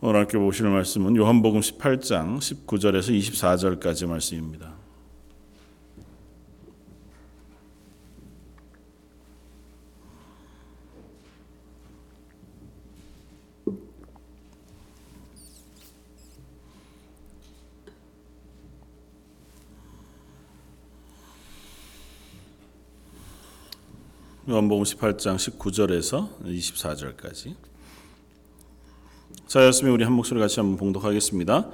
오늘 0.00 0.20
함께 0.20 0.36
보실 0.36 0.68
말씀은 0.68 1.16
요한복음 1.16 1.60
18장 1.60 2.38
19절에서 2.38 3.80
24절까지 3.80 4.06
말씀입니다. 4.06 4.74
요한복음 24.46 24.84
18장 24.84 25.36
19절에서 25.36 26.28
24절까지 26.44 27.73
자였으면 29.54 29.94
우리 29.94 30.02
한 30.02 30.12
목소리 30.12 30.40
같이 30.40 30.58
한번 30.58 30.76
봉독하겠습니다. 30.78 31.70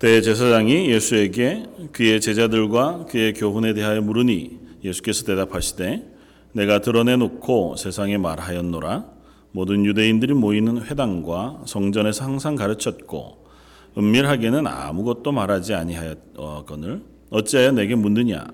대제사장이 0.00 0.90
예수에게 0.90 1.62
그의 1.92 2.20
제자들과 2.20 3.04
그의 3.04 3.34
교훈에 3.34 3.72
대하여 3.72 4.00
물으니 4.00 4.58
예수께서 4.82 5.24
대답하시되 5.24 6.12
내가 6.54 6.80
드러내놓고 6.80 7.76
세상에 7.76 8.18
말하였노라 8.18 9.04
모든 9.52 9.84
유대인들이 9.84 10.34
모이는 10.34 10.82
회당과 10.82 11.62
성전에서 11.66 12.24
항상 12.24 12.56
가르쳤고 12.56 13.46
은밀하게는 13.96 14.66
아무것도 14.66 15.30
말하지 15.30 15.74
아니하였거늘 15.74 17.00
어찌하여 17.30 17.70
내게 17.70 17.94
묻느냐 17.94 18.44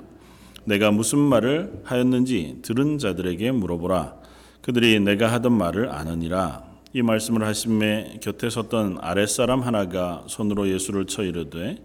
내가 0.64 0.90
무슨 0.90 1.18
말을 1.18 1.80
하였는지 1.84 2.58
들은 2.60 2.98
자들에게 2.98 3.52
물어보라. 3.52 4.16
그들이 4.60 5.00
내가 5.00 5.32
하던 5.32 5.54
말을 5.54 5.88
아느니라. 5.88 6.69
이 6.92 7.02
말씀을 7.02 7.46
하심에 7.46 8.18
곁에 8.20 8.50
섰던 8.50 8.98
아랫사람 9.00 9.60
하나가 9.60 10.24
손으로 10.26 10.68
예수를 10.68 11.06
쳐 11.06 11.22
이르되 11.22 11.76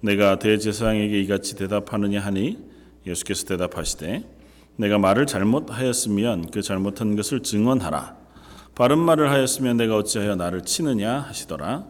내가 0.00 0.38
대제사장에게 0.38 1.20
이같이 1.20 1.56
대답하느냐 1.56 2.20
하니 2.20 2.58
예수께서 3.06 3.46
대답하시되 3.46 4.22
내가 4.76 4.98
말을 4.98 5.26
잘못하였으면 5.26 6.50
그 6.50 6.60
잘못한 6.60 7.16
것을 7.16 7.42
증언하라. 7.42 8.16
바른 8.74 8.98
말을 8.98 9.30
하였으면 9.30 9.76
내가 9.78 9.96
어찌하여 9.96 10.36
나를 10.36 10.62
치느냐 10.62 11.20
하시더라. 11.20 11.86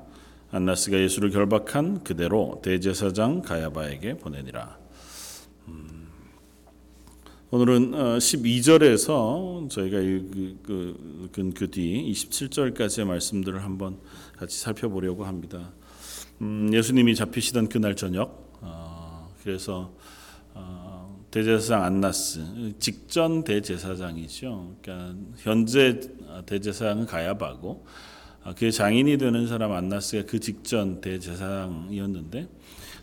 안나스가 0.52 0.98
예수를 0.98 1.30
결박한 1.30 2.04
그대로 2.04 2.60
대제사장 2.62 3.42
가야바에게 3.42 4.18
보내니라. 4.18 4.81
오늘은 7.54 7.90
12절에서 7.92 9.10
어, 9.10 9.68
저희가 9.70 9.98
읽은 10.00 10.58
그, 10.62 11.28
그, 11.30 11.50
그뒤 11.52 12.10
27절까지의 12.10 13.04
말씀들을 13.04 13.62
한번 13.62 13.98
같이 14.38 14.58
살펴보려고 14.58 15.26
합니다. 15.26 15.70
음, 16.40 16.70
예수님이 16.72 17.14
잡히시던 17.14 17.68
그날 17.68 17.94
저녁, 17.94 18.58
어, 18.62 19.30
그래서 19.42 19.92
어, 20.54 21.22
대제사장 21.30 21.84
안나스, 21.84 22.72
직전 22.78 23.44
대제사장이죠. 23.44 24.76
그러니까 24.80 25.14
현재 25.36 26.00
대제사장은 26.46 27.04
가야바고 27.04 27.84
그의 28.56 28.72
장인이 28.72 29.18
되는 29.18 29.46
사람 29.46 29.72
안나스가 29.72 30.24
그 30.26 30.40
직전 30.40 31.02
대제사장이었는데 31.02 32.48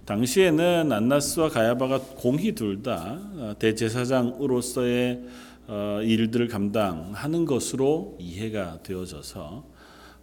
당시에는 0.09 0.91
안나스와 0.91 1.49
가야바가 1.49 1.99
공히 2.15 2.53
둘 2.53 2.81
다 2.81 3.19
대제사장으로서의 3.59 5.21
어, 5.67 5.99
일들을 6.01 6.47
감당하는 6.47 7.45
것으로 7.45 8.17
이해가 8.19 8.79
되어져서 8.81 9.63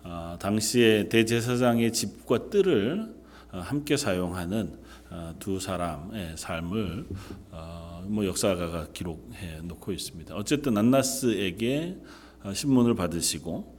어, 0.03 0.37
당시에 0.41 1.09
대제사장의 1.09 1.93
집과 1.93 2.51
뜰을 2.51 3.15
어, 3.53 3.59
함께 3.59 3.97
사용하는 3.97 4.85
두 5.39 5.61
사람의 5.61 6.37
삶을 6.37 7.07
뭐 8.07 8.27
역사가가 8.27 8.89
기록해 8.93 9.61
놓고 9.63 9.93
있습니다. 9.93 10.35
어쨌든 10.35 10.77
안나스에게 10.77 11.97
신문을 12.53 12.97
받으시고 12.97 13.76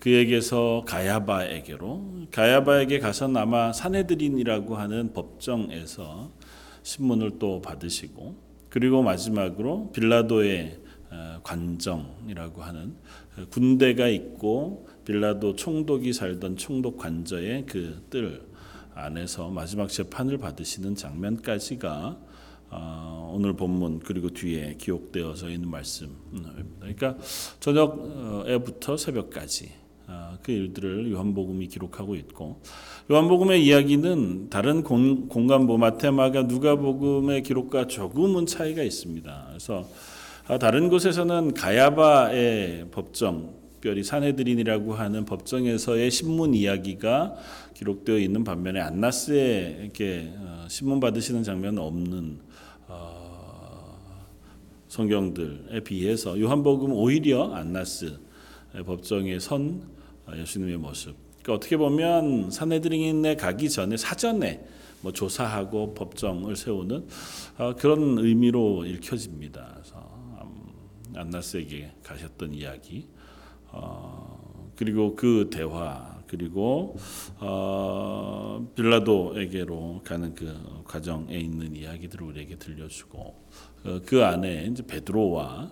그에게서 0.00 0.84
가야바에게로 0.86 2.26
가야바에게 2.30 2.98
가서 3.00 3.32
아마 3.34 3.72
사내들인이라고 3.72 4.76
하는 4.76 5.12
법정에서 5.12 6.30
신문을 6.82 7.38
또 7.38 7.60
받으시고 7.60 8.36
그리고 8.68 9.02
마지막으로 9.02 9.90
빌라도의 9.92 10.78
어, 11.10 11.40
관정이라고 11.42 12.62
하는 12.62 12.94
군대가 13.50 14.08
있고 14.08 14.88
빌라도 15.04 15.56
총독이 15.56 16.12
살던 16.12 16.56
총독 16.56 16.98
관저의 16.98 17.66
그 17.66 18.02
뜰 18.10 18.46
안에서 18.96 19.50
마지막 19.50 19.88
재판을 19.90 20.38
받으시는 20.38 20.94
장면까지가 20.94 22.18
어, 22.70 23.32
오늘 23.34 23.52
본문 23.54 24.00
그리고 24.00 24.30
뒤에 24.30 24.76
기록되어져 24.78 25.50
있는 25.50 25.70
말씀입니다. 25.70 26.52
그러니까 26.80 27.16
저녁에부터 27.60 28.96
새벽까지 28.96 29.70
아, 29.70 29.85
그 30.42 30.52
일들을 30.52 31.10
요한복음이 31.10 31.66
기록하고 31.66 32.14
있고 32.14 32.60
요한복음의 33.10 33.64
이야기는 33.64 34.50
다른 34.50 34.82
공, 34.82 35.28
간부 35.28 35.78
마테마가 35.78 36.42
누가복음의 36.44 37.42
기록과 37.42 37.88
조금은 37.88 38.46
차이가 38.46 38.82
있습니다. 38.82 39.46
그래서 39.48 39.88
아, 40.48 40.58
다른 40.58 40.88
곳에서는 40.88 41.54
가야바의 41.54 42.86
법정, 42.92 43.54
특별히 43.74 44.04
사내들인이라고 44.04 44.94
하는 44.94 45.24
법정에서의 45.24 46.10
신문 46.10 46.54
이야기가 46.54 47.34
기록되어 47.74 48.18
있는 48.18 48.44
반면에 48.44 48.80
안나스에게 48.80 50.32
어, 50.36 50.66
신문 50.68 51.00
받으시는 51.00 51.42
장면은 51.42 51.82
없는 51.82 52.38
어, 52.88 53.98
성경들에 54.88 55.80
비해서 55.80 56.40
요한복음 56.40 56.92
오히려 56.92 57.52
안나스 57.52 58.18
법정에 58.84 59.38
선 59.38 59.82
아, 59.82 59.95
예수님의 60.34 60.78
모습. 60.78 61.16
그러니까 61.42 61.54
어떻게 61.54 61.76
보면 61.76 62.50
사내들인에 62.50 63.36
가기 63.36 63.70
전에 63.70 63.96
사전에 63.96 64.64
뭐 65.00 65.12
조사하고 65.12 65.94
법정을 65.94 66.56
세우는 66.56 67.06
아, 67.58 67.74
그런 67.74 68.18
의미로 68.18 68.84
읽혀집니다. 68.84 69.74
그래서 69.74 70.40
음, 70.42 70.72
안나스에게 71.14 71.92
가셨던 72.02 72.54
이야기, 72.54 73.06
어, 73.68 74.72
그리고 74.74 75.14
그 75.14 75.48
대화, 75.52 76.16
그리고 76.26 76.96
어, 77.38 78.66
빌라도에게로 78.74 80.02
가는 80.04 80.34
그 80.34 80.82
과정에 80.84 81.38
있는 81.38 81.76
이야기들을 81.76 82.26
우리에게 82.26 82.56
들려주고 82.56 83.18
어, 83.84 84.00
그 84.04 84.24
안에 84.24 84.66
이제 84.66 84.84
베드로와 84.84 85.44
아, 85.44 85.70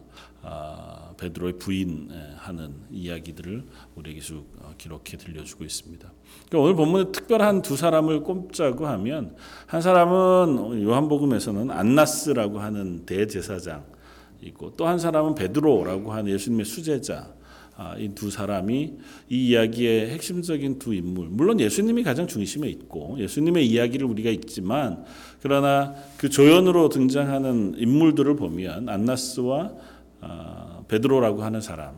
베드로의 1.17 1.59
부인하는 1.59 2.75
이야기들을 2.91 3.65
우리에게 3.95 4.21
쭉 4.21 4.45
어, 4.59 4.75
기록해 4.77 5.17
들려주고 5.19 5.65
있습니다. 5.65 6.13
그러니까 6.49 6.59
오늘 6.59 6.75
본문에 6.75 7.13
특별한 7.13 7.63
두 7.63 7.77
사람을 7.77 8.21
꼽자고 8.23 8.87
하면 8.87 9.37
한 9.67 9.81
사람은 9.81 10.83
요한복음에서는 10.83 11.71
안나스라고 11.71 12.59
하는 12.59 13.07
대제사장 13.07 13.85
있고 14.43 14.77
또 14.77 14.87
한 14.87 14.99
사람은 14.99 15.35
베드로라고 15.35 16.13
하는 16.13 16.33
예수님의 16.33 16.67
수제자 16.67 17.33
아, 17.77 17.97
이두 17.99 18.31
사람이 18.31 18.93
이 19.31 19.49
이야기의 19.49 20.11
핵심적인 20.11 20.79
두 20.79 20.95
인물. 20.95 21.27
물론 21.29 21.59
예수님이 21.59 22.05
가장 22.05 22.29
중심에 22.29 22.69
있고 22.69 23.17
예수님의 23.19 23.67
이야기를 23.67 24.07
우리가 24.07 24.31
읽지만 24.31 25.05
그러나 25.43 25.95
그 26.17 26.29
조연으로 26.29 26.89
등장하는 26.89 27.75
인물들을 27.77 28.37
보면 28.37 28.89
안나스와 28.89 29.73
아, 30.27 30.81
베드로라고 30.89 31.43
하는 31.43 31.61
사람. 31.61 31.95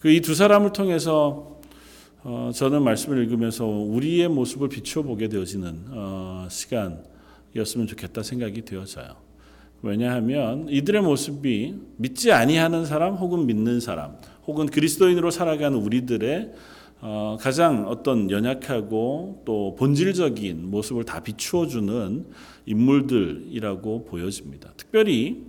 그 0.00 0.08
이 0.10 0.20
두 0.20 0.34
사람을 0.34 0.72
통해서 0.72 1.60
어, 2.24 2.50
저는 2.54 2.82
말씀을 2.82 3.18
읽으면서 3.22 3.66
우리의 3.66 4.28
모습을 4.28 4.68
비춰보게 4.68 5.28
되어지는 5.28 5.84
어, 5.90 6.46
시간이었으면 6.50 7.86
좋겠다 7.88 8.22
생각이 8.22 8.64
되어져요. 8.64 9.16
왜냐하면 9.82 10.68
이들의 10.68 11.02
모습이 11.02 11.74
믿지 11.96 12.30
아니하는 12.32 12.84
사람 12.84 13.14
혹은 13.14 13.46
믿는 13.46 13.80
사람 13.80 14.16
혹은 14.46 14.66
그리스도인으로 14.66 15.30
살아가는 15.30 15.76
우리들의 15.76 16.52
어, 17.00 17.36
가장 17.40 17.88
어떤 17.88 18.30
연약하고 18.30 19.42
또 19.44 19.74
본질적인 19.76 20.70
모습을 20.70 21.02
다 21.04 21.20
비추어 21.20 21.66
주는 21.66 22.24
인물들이라고 22.66 24.04
보여집니다. 24.04 24.72
특별히 24.76 25.42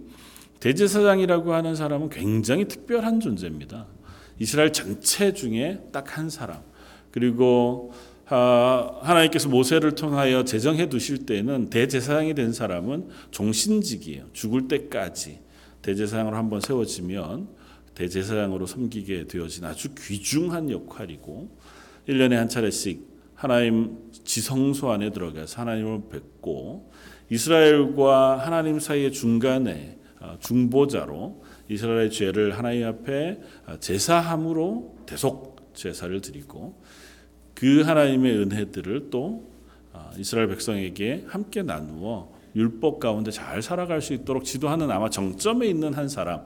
대제사장이라고 0.64 1.54
하는 1.54 1.76
사람은 1.76 2.10
굉장히 2.10 2.66
특별한 2.70 3.20
존재입니다. 3.20 3.86
이스라엘 4.40 4.72
전체 4.72 5.34
중에 5.34 5.82
딱 5.92 6.18
한 6.18 6.30
사람. 6.30 6.62
그리고 7.12 7.92
하나님께서 8.26 9.50
모세를 9.50 9.96
통하여 9.96 10.46
제정해 10.46 10.88
두실 10.88 11.26
때는 11.26 11.70
대제사장이 11.70 12.34
된 12.34 12.54
사람은 12.54 13.10
종신직이에요. 13.32 14.28
죽을 14.32 14.70
때까지 14.70 15.42
대제사장으로 15.82 16.38
한번 16.38 16.62
세워지면 16.62 17.50
대제사장으로 17.96 18.66
섬기게 18.66 19.28
되어진 19.28 19.66
아주 19.66 19.90
귀중한 19.96 20.72
역할이고 20.72 21.58
1년에 22.08 22.36
한 22.36 22.48
차례씩 22.48 23.06
하나님 23.36 23.98
지성소 24.24 24.90
안에 24.92 25.10
들어가서 25.10 25.60
하나님을 25.60 26.04
뵙고 26.10 26.90
이스라엘과 27.30 28.38
하나님 28.38 28.80
사이의 28.80 29.12
중간에 29.12 29.98
어, 29.98 30.03
중보자로 30.40 31.44
이스라엘의 31.70 32.12
죄를 32.12 32.58
하나님 32.58 32.88
앞에 32.88 33.40
어, 33.68 33.78
제사함으로 33.80 34.98
대속 35.06 35.74
제사를 35.74 36.20
드리고 36.22 36.82
그 37.54 37.82
하나님의 37.82 38.38
은혜들을 38.38 39.10
또 39.10 39.52
어, 39.92 40.10
이스라엘 40.18 40.48
백성에게 40.48 41.26
함께 41.28 41.64
나누어 41.64 42.32
율법 42.56 43.00
가운데 43.00 43.32
잘 43.32 43.62
살아갈 43.62 44.02
수 44.02 44.14
있도록 44.14 44.44
지도하는 44.44 44.92
아마 44.92 45.10
정점에 45.10 45.68
있는 45.68 45.94
한 45.94 46.08
사람, 46.08 46.42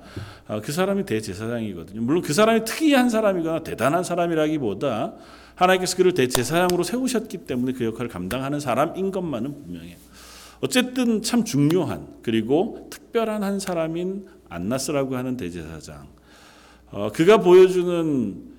아, 0.47 0.62
그 0.62 0.71
사람이 0.71 1.06
대제사장이거든요. 1.06 2.01
물론 2.01 2.21
그 2.21 2.33
사람이 2.33 2.63
특이한 2.63 3.09
사람이거나 3.09 3.63
대단한 3.63 4.03
사람이라기보다 4.03 5.15
하나님께서 5.56 5.97
그를 5.97 6.13
대제사장으로 6.13 6.83
세우셨기 6.83 7.39
때문에 7.39 7.73
그 7.73 7.83
역할을 7.83 8.09
감당하는 8.09 8.59
사람인 8.59 9.12
것만은 9.12 9.63
분명해요. 9.63 9.97
어쨌든 10.59 11.21
참 11.21 11.44
중요한 11.44 12.07
그리고 12.21 12.88
특별한 12.89 13.44
한 13.44 13.59
사람인 13.59 14.27
안나스라고 14.50 15.15
하는 15.15 15.38
대제사장. 15.38 16.07
어, 16.92 17.12
그가 17.12 17.38
보여주는 17.38 18.57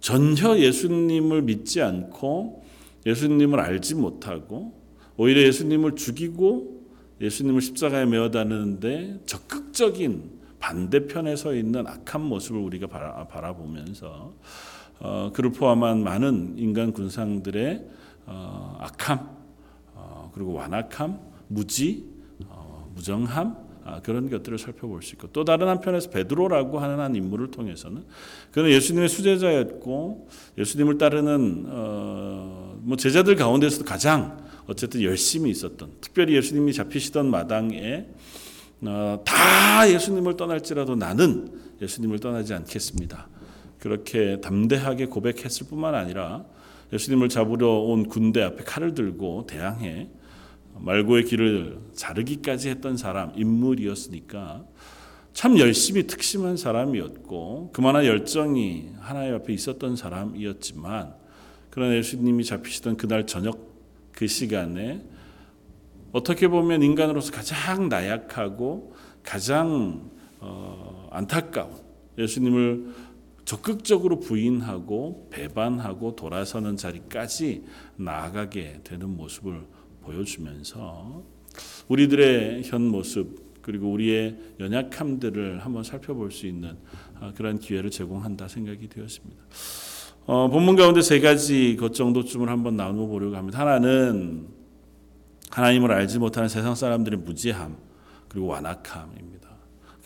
전혀 0.00 0.56
예수님을 0.56 1.42
믿지 1.42 1.82
않고 1.82 2.64
예수님을 3.04 3.60
알지 3.60 3.94
못하고 3.94 4.72
오히려 5.16 5.42
예수님을 5.42 5.96
죽이고 5.96 6.78
예수님을 7.20 7.60
십자가에 7.60 8.06
메어 8.06 8.30
다니는데 8.30 9.20
적극적인 9.26 10.38
반대편에 10.60 11.36
서 11.36 11.54
있는 11.54 11.86
악한 11.86 12.22
모습을 12.22 12.60
우리가 12.60 12.86
바라, 12.86 13.52
보면서 13.54 14.34
어, 15.00 15.30
그를 15.32 15.52
포함한 15.52 16.02
많은 16.02 16.54
인간 16.56 16.92
군상들의 16.92 17.86
어, 18.26 18.76
악함 18.80 19.18
어, 19.18 19.37
그리고 20.38 20.52
완악함, 20.52 21.18
무지, 21.48 22.04
어, 22.46 22.88
무정함 22.94 23.56
아, 23.84 24.00
그런 24.02 24.30
것들을 24.30 24.56
살펴볼 24.56 25.02
수 25.02 25.14
있고 25.14 25.28
또 25.32 25.44
다른 25.44 25.66
한편에서 25.66 26.10
베드로라고 26.10 26.78
하는 26.78 27.00
한 27.00 27.16
인물을 27.16 27.50
통해서는 27.50 28.04
그는 28.52 28.70
예수님의 28.70 29.08
수제자였고 29.08 30.28
예수님을 30.58 30.98
따르는 30.98 31.64
어, 31.68 32.78
뭐 32.82 32.96
제자들 32.96 33.34
가운데서도 33.34 33.84
가장 33.84 34.46
어쨌든 34.68 35.02
열심히 35.02 35.50
있었던 35.50 35.90
특별히 36.00 36.36
예수님이 36.36 36.72
잡히시던 36.72 37.28
마당에 37.30 38.06
어, 38.82 39.20
다 39.24 39.90
예수님을 39.90 40.36
떠날지라도 40.36 40.94
나는 40.94 41.50
예수님을 41.82 42.20
떠나지 42.20 42.54
않겠습니다. 42.54 43.26
그렇게 43.80 44.40
담대하게 44.40 45.06
고백했을 45.06 45.66
뿐만 45.66 45.96
아니라 45.96 46.44
예수님을 46.92 47.28
잡으려 47.28 47.68
온 47.70 48.06
군대 48.06 48.42
앞에 48.42 48.62
칼을 48.64 48.94
들고 48.94 49.46
대항해 49.48 50.10
말고의 50.80 51.24
길을 51.24 51.78
자르기까지 51.94 52.68
했던 52.68 52.96
사람 52.96 53.32
인물이었으니까 53.34 54.64
참 55.32 55.58
열심히 55.58 56.06
특심한 56.06 56.56
사람이었고 56.56 57.70
그만한 57.72 58.04
열정이 58.04 58.90
하나님 58.98 59.34
앞에 59.34 59.52
있었던 59.52 59.96
사람이었지만 59.96 61.14
그러나 61.70 61.94
예수님이 61.94 62.44
잡히시던 62.44 62.96
그날 62.96 63.26
저녁 63.26 63.68
그 64.12 64.26
시간에 64.26 65.04
어떻게 66.10 66.48
보면 66.48 66.82
인간으로서 66.82 67.30
가장 67.30 67.88
나약하고 67.88 68.94
가장 69.22 70.10
어, 70.40 71.08
안타까운 71.12 71.72
예수님을 72.16 72.94
적극적으로 73.44 74.20
부인하고 74.20 75.28
배반하고 75.30 76.16
돌아서는 76.16 76.76
자리까지 76.76 77.64
나아가게 77.96 78.80
되는 78.84 79.16
모습을 79.16 79.66
보여주면서 80.08 81.22
우리들의 81.88 82.62
현 82.64 82.82
모습 82.82 83.60
그리고 83.62 83.90
우리의 83.92 84.36
연약함들을 84.60 85.64
한번 85.64 85.84
살펴볼 85.84 86.32
수 86.32 86.46
있는 86.46 86.76
아, 87.20 87.32
그런 87.36 87.58
기회를 87.58 87.90
제공한다 87.90 88.48
생각이 88.48 88.88
되었습니다. 88.88 89.42
어, 90.24 90.48
본문 90.48 90.76
가운데 90.76 91.02
세 91.02 91.20
가지 91.20 91.76
것 91.76 91.94
정도쯤을 91.94 92.48
한번 92.48 92.76
나누어 92.76 93.06
보려고 93.06 93.36
합니다. 93.36 93.60
하나는 93.60 94.48
하나님을 95.50 95.92
알지 95.92 96.18
못하는 96.18 96.48
세상 96.48 96.74
사람들의 96.74 97.20
무지함 97.20 97.76
그리고 98.28 98.46
완악함입니다. 98.46 99.48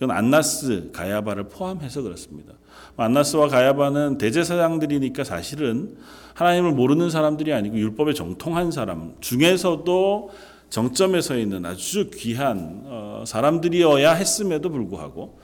그건 0.03 0.17
안나스, 0.17 0.91
가야바를 0.93 1.45
포함해서 1.45 2.03
그렇습니다. 2.03 2.55
안나스와 2.97 3.47
가야바는 3.47 4.19
대제사장들이니까 4.19 5.23
사실은 5.23 5.97
하나님을 6.35 6.73
모르는 6.73 7.09
사람들이 7.09 7.53
아니고 7.53 7.79
율법에 7.79 8.13
정통한 8.13 8.73
사람 8.73 9.15
중에서도 9.21 10.31
정점에 10.71 11.21
서 11.21 11.39
있는 11.39 11.65
아주 11.65 12.11
귀한 12.15 12.83
어, 12.87 13.23
사람들이어야 13.25 14.15
했음에도 14.15 14.71
불구하고 14.71 15.39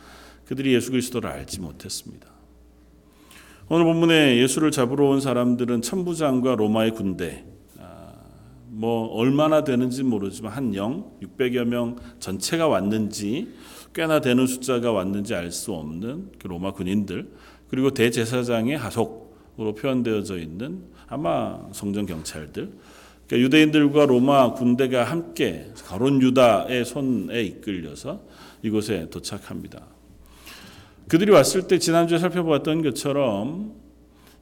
그들이 0.46 0.74
예수 0.74 0.90
그리스도를 0.90 1.30
알지 1.30 1.60
못했습니다. 1.60 2.26
오늘 3.68 3.84
본문에 3.84 4.38
예수를 4.38 4.72
잡으러 4.72 5.10
온 5.10 5.20
사람들은 5.20 5.82
천부장과 5.82 6.56
로마의 6.56 6.94
군대 6.94 7.44
아, 7.78 8.10
뭐 8.66 9.06
얼마나 9.14 9.62
되는지 9.62 10.02
모르지만 10.02 10.50
한 10.52 10.74
영 10.74 11.12
600여 11.22 11.64
명 11.64 11.94
전체가 12.18 12.66
왔는지 12.66 13.54
꽤나 13.94 14.20
되는 14.20 14.46
숫자가 14.46 14.92
왔는지 14.92 15.34
알 15.34 15.50
수 15.50 15.72
없는 15.72 16.32
그 16.38 16.46
로마 16.46 16.72
군인들 16.72 17.28
그리고 17.68 17.90
대제사장의 17.92 18.76
하속으로 18.76 19.74
표현되어져 19.74 20.38
있는 20.38 20.82
아마 21.06 21.60
성전 21.72 22.06
경찰들 22.06 22.70
그러니까 23.26 23.44
유대인들과 23.46 24.06
로마 24.06 24.54
군대가 24.54 25.04
함께 25.04 25.70
가론 25.84 26.22
유다의 26.22 26.84
손에 26.84 27.42
이끌려서 27.42 28.22
이곳에 28.62 29.08
도착합니다. 29.10 29.86
그들이 31.08 31.30
왔을 31.30 31.66
때 31.68 31.78
지난주에 31.78 32.18
살펴보았던 32.18 32.82
것처럼 32.82 33.74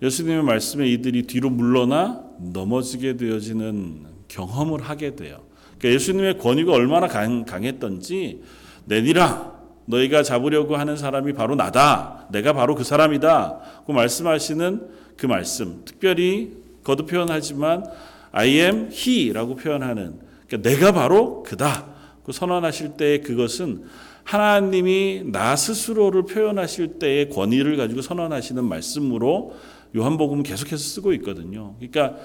예수님의 0.02 0.42
말씀에 0.42 0.88
이들이 0.88 1.22
뒤로 1.22 1.50
물러나 1.50 2.22
넘어지게 2.40 3.16
되어지는 3.16 4.04
경험을 4.28 4.82
하게 4.82 5.16
돼요. 5.16 5.42
그러니까 5.78 5.94
예수님의 5.94 6.38
권위가 6.38 6.72
얼마나 6.72 7.06
강, 7.08 7.44
강했던지 7.44 8.42
내니라 8.86 9.52
너희가 9.86 10.22
잡으려고 10.22 10.76
하는 10.76 10.96
사람이 10.96 11.32
바로 11.32 11.54
나다. 11.54 12.26
내가 12.30 12.52
바로 12.52 12.74
그 12.74 12.84
사람이다. 12.84 13.60
그 13.86 13.92
말씀하시는 13.92 14.88
그 15.16 15.26
말씀. 15.26 15.82
특별히 15.84 16.56
거듭 16.82 17.06
표현하지만 17.06 17.84
I 18.32 18.48
am 18.60 18.90
he라고 18.92 19.56
표현하는 19.56 20.18
그러니까 20.46 20.68
내가 20.68 20.92
바로 20.92 21.42
그다. 21.42 21.86
그 22.24 22.32
선언하실 22.32 22.96
때 22.96 23.20
그것은 23.20 23.84
하나님이 24.24 25.22
나 25.26 25.54
스스로를 25.54 26.24
표현하실 26.24 26.98
때의 26.98 27.30
권위를 27.30 27.76
가지고 27.76 28.02
선언하시는 28.02 28.64
말씀으로 28.64 29.54
요한복음 29.96 30.42
계속해서 30.42 30.76
쓰고 30.76 31.12
있거든요. 31.14 31.76
그러니까 31.78 32.16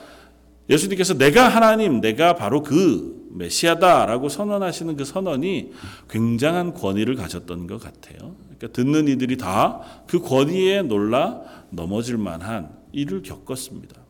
예수님께서 0.71 1.17
내가 1.17 1.49
하나님, 1.49 2.01
내가 2.01 2.35
바로 2.35 2.63
그 2.63 3.29
메시아다라고 3.33 4.29
선언하시는 4.29 4.95
그 4.95 5.05
선언이 5.05 5.71
굉장한 6.09 6.73
권위를 6.73 7.15
가졌던 7.15 7.67
것 7.67 7.81
같아요. 7.81 8.35
그러니까 8.57 8.67
듣는 8.73 9.07
이들이 9.07 9.37
다 9.37 10.01
그 10.11 10.19
권위에 10.19 10.81
놀라 10.81 11.41
넘어질 11.69 12.17
만한 12.17 12.69
일을 12.91 13.21
겪었습니다. 13.21 14.01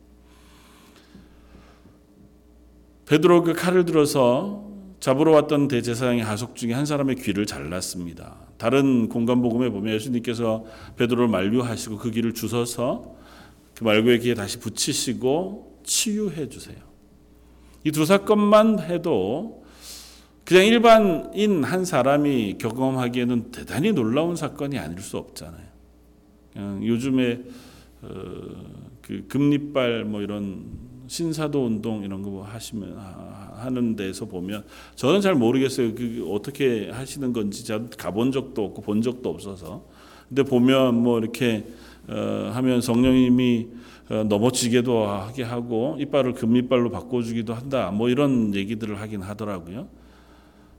베드로 3.05 3.43
그 3.43 3.53
칼을 3.53 3.85
들어서 3.85 4.67
잡으러 4.99 5.31
왔던 5.33 5.67
대제사장의 5.67 6.23
하속 6.23 6.55
중에 6.55 6.73
한 6.73 6.87
사람의 6.87 7.17
귀를 7.17 7.45
잘랐습니다. 7.45 8.35
다른 8.57 9.09
공간 9.09 9.43
복음에 9.43 9.69
보면 9.69 9.93
예수님께서 9.93 10.65
베드로를 10.95 11.27
만류하시고 11.27 11.97
그 11.97 12.09
귀를 12.09 12.33
주셔서 12.33 13.15
그 13.75 13.83
말고의 13.83 14.21
귀에 14.21 14.33
다시 14.33 14.59
붙이시고 14.59 15.70
치유해 15.83 16.49
주세요. 16.49 16.77
이 17.83 17.91
두 17.91 18.05
사건만 18.05 18.79
해도 18.79 19.63
그냥 20.45 20.65
일반인 20.65 21.63
한 21.63 21.85
사람이 21.85 22.57
경험하기에는 22.59 23.51
대단히 23.51 23.91
놀라운 23.91 24.35
사건이 24.35 24.77
아닐 24.77 24.99
수 24.99 25.17
없잖아요. 25.17 25.65
요즘에 26.83 27.41
어, 28.01 28.09
그 29.01 29.25
금리빨 29.27 30.05
뭐 30.05 30.21
이런 30.21 30.65
신사도 31.07 31.65
운동 31.65 32.03
이런 32.03 32.21
거 32.21 32.41
하시면 32.41 32.97
하는 33.55 33.95
데서 33.95 34.25
보면 34.25 34.63
저는 34.95 35.21
잘 35.21 35.35
모르겠어요. 35.35 35.93
그 35.93 36.25
어떻게 36.31 36.89
하시는 36.89 37.31
건지 37.33 37.71
가본 37.97 38.31
적도 38.31 38.65
없고 38.65 38.81
본 38.81 39.01
적도 39.01 39.29
없어서. 39.29 39.85
근데 40.27 40.43
보면 40.43 40.95
뭐 40.95 41.19
이렇게 41.19 41.65
어, 42.07 42.51
하면 42.53 42.81
성령님이 42.81 43.67
어, 43.69 43.80
넘어지게도 44.11 45.07
하게 45.07 45.43
하고 45.43 45.95
이빨을 45.99 46.33
금이빨로 46.33 46.91
바꿔주기도 46.91 47.53
한다. 47.53 47.91
뭐 47.91 48.09
이런 48.09 48.53
얘기들을 48.53 48.99
하긴 48.99 49.21
하더라고요. 49.21 49.87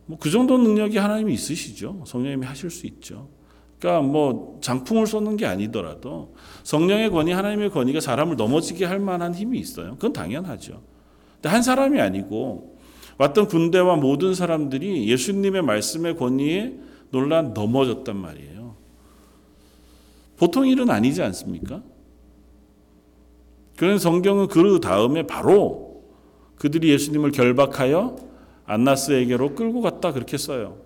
뭐 0.06 0.18
그 0.18 0.30
정도 0.30 0.58
능력이 0.58 0.98
하나님이 0.98 1.32
있으시죠. 1.34 2.02
성령님이 2.06 2.46
하실 2.46 2.70
수 2.70 2.86
있죠. 2.86 3.28
그러니까 3.78 4.06
뭐 4.06 4.58
장풍을 4.60 5.06
쏘는 5.06 5.36
게 5.36 5.46
아니더라도 5.46 6.34
성령의 6.62 7.10
권위, 7.10 7.32
하나님의 7.32 7.70
권위가 7.70 8.00
사람을 8.00 8.36
넘어지게 8.36 8.84
할 8.84 9.00
만한 9.00 9.34
힘이 9.34 9.58
있어요. 9.58 9.94
그건 9.94 10.12
당연하죠. 10.12 10.82
근데 11.34 11.48
한 11.48 11.62
사람이 11.62 12.00
아니고 12.00 12.78
왔던 13.18 13.48
군대와 13.48 13.96
모든 13.96 14.34
사람들이 14.34 15.08
예수님의 15.08 15.62
말씀의 15.62 16.16
권위에 16.16 16.74
놀라 17.10 17.42
넘어졌단 17.42 18.16
말이에요. 18.16 18.76
보통 20.36 20.66
일은 20.66 20.90
아니지 20.90 21.22
않습니까? 21.22 21.82
그런 23.82 23.98
성경은 23.98 24.46
그 24.46 24.78
다음에 24.78 25.26
바로 25.26 26.04
그들이 26.54 26.90
예수님을 26.90 27.32
결박하여 27.32 28.14
안나스에게로 28.64 29.56
끌고 29.56 29.80
갔다 29.80 30.12
그렇게 30.12 30.38
써요. 30.38 30.78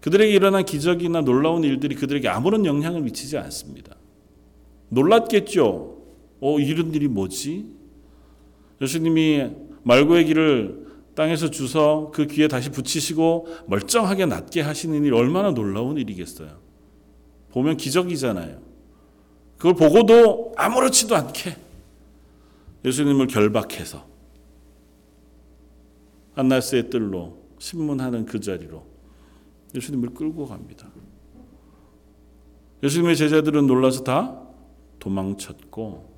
그들에게 0.00 0.32
일어난 0.32 0.64
기적이나 0.64 1.20
놀라운 1.20 1.62
일들이 1.62 1.94
그들에게 1.94 2.26
아무런 2.26 2.64
영향을 2.64 3.02
미치지 3.02 3.36
않습니다. 3.36 3.96
놀랐겠죠. 4.88 5.98
어, 6.40 6.58
이런 6.58 6.94
일이 6.94 7.06
뭐지? 7.06 7.66
예수님이 8.80 9.50
말고의 9.82 10.24
길을 10.24 10.86
땅에서 11.16 11.50
주서 11.50 12.10
그 12.14 12.26
귀에 12.28 12.48
다시 12.48 12.70
붙이시고 12.70 13.46
멀쩡하게 13.66 14.24
낫게 14.24 14.62
하시는 14.62 15.04
일이 15.04 15.14
얼마나 15.14 15.50
놀라운 15.52 15.98
일이겠어요. 15.98 16.48
보면 17.50 17.76
기적이잖아요. 17.76 18.67
그걸 19.58 19.74
보고도 19.74 20.54
아무렇지도 20.56 21.16
않게 21.16 21.56
예수님을 22.84 23.26
결박해서 23.26 24.06
안나스의 26.36 26.90
뜰로 26.90 27.36
신문하는 27.58 28.24
그 28.24 28.38
자리로 28.40 28.86
예수님을 29.74 30.10
끌고 30.10 30.46
갑니다. 30.46 30.88
예수님의 32.84 33.16
제자들은 33.16 33.66
놀라서 33.66 34.04
다 34.04 34.40
도망쳤고 35.00 36.08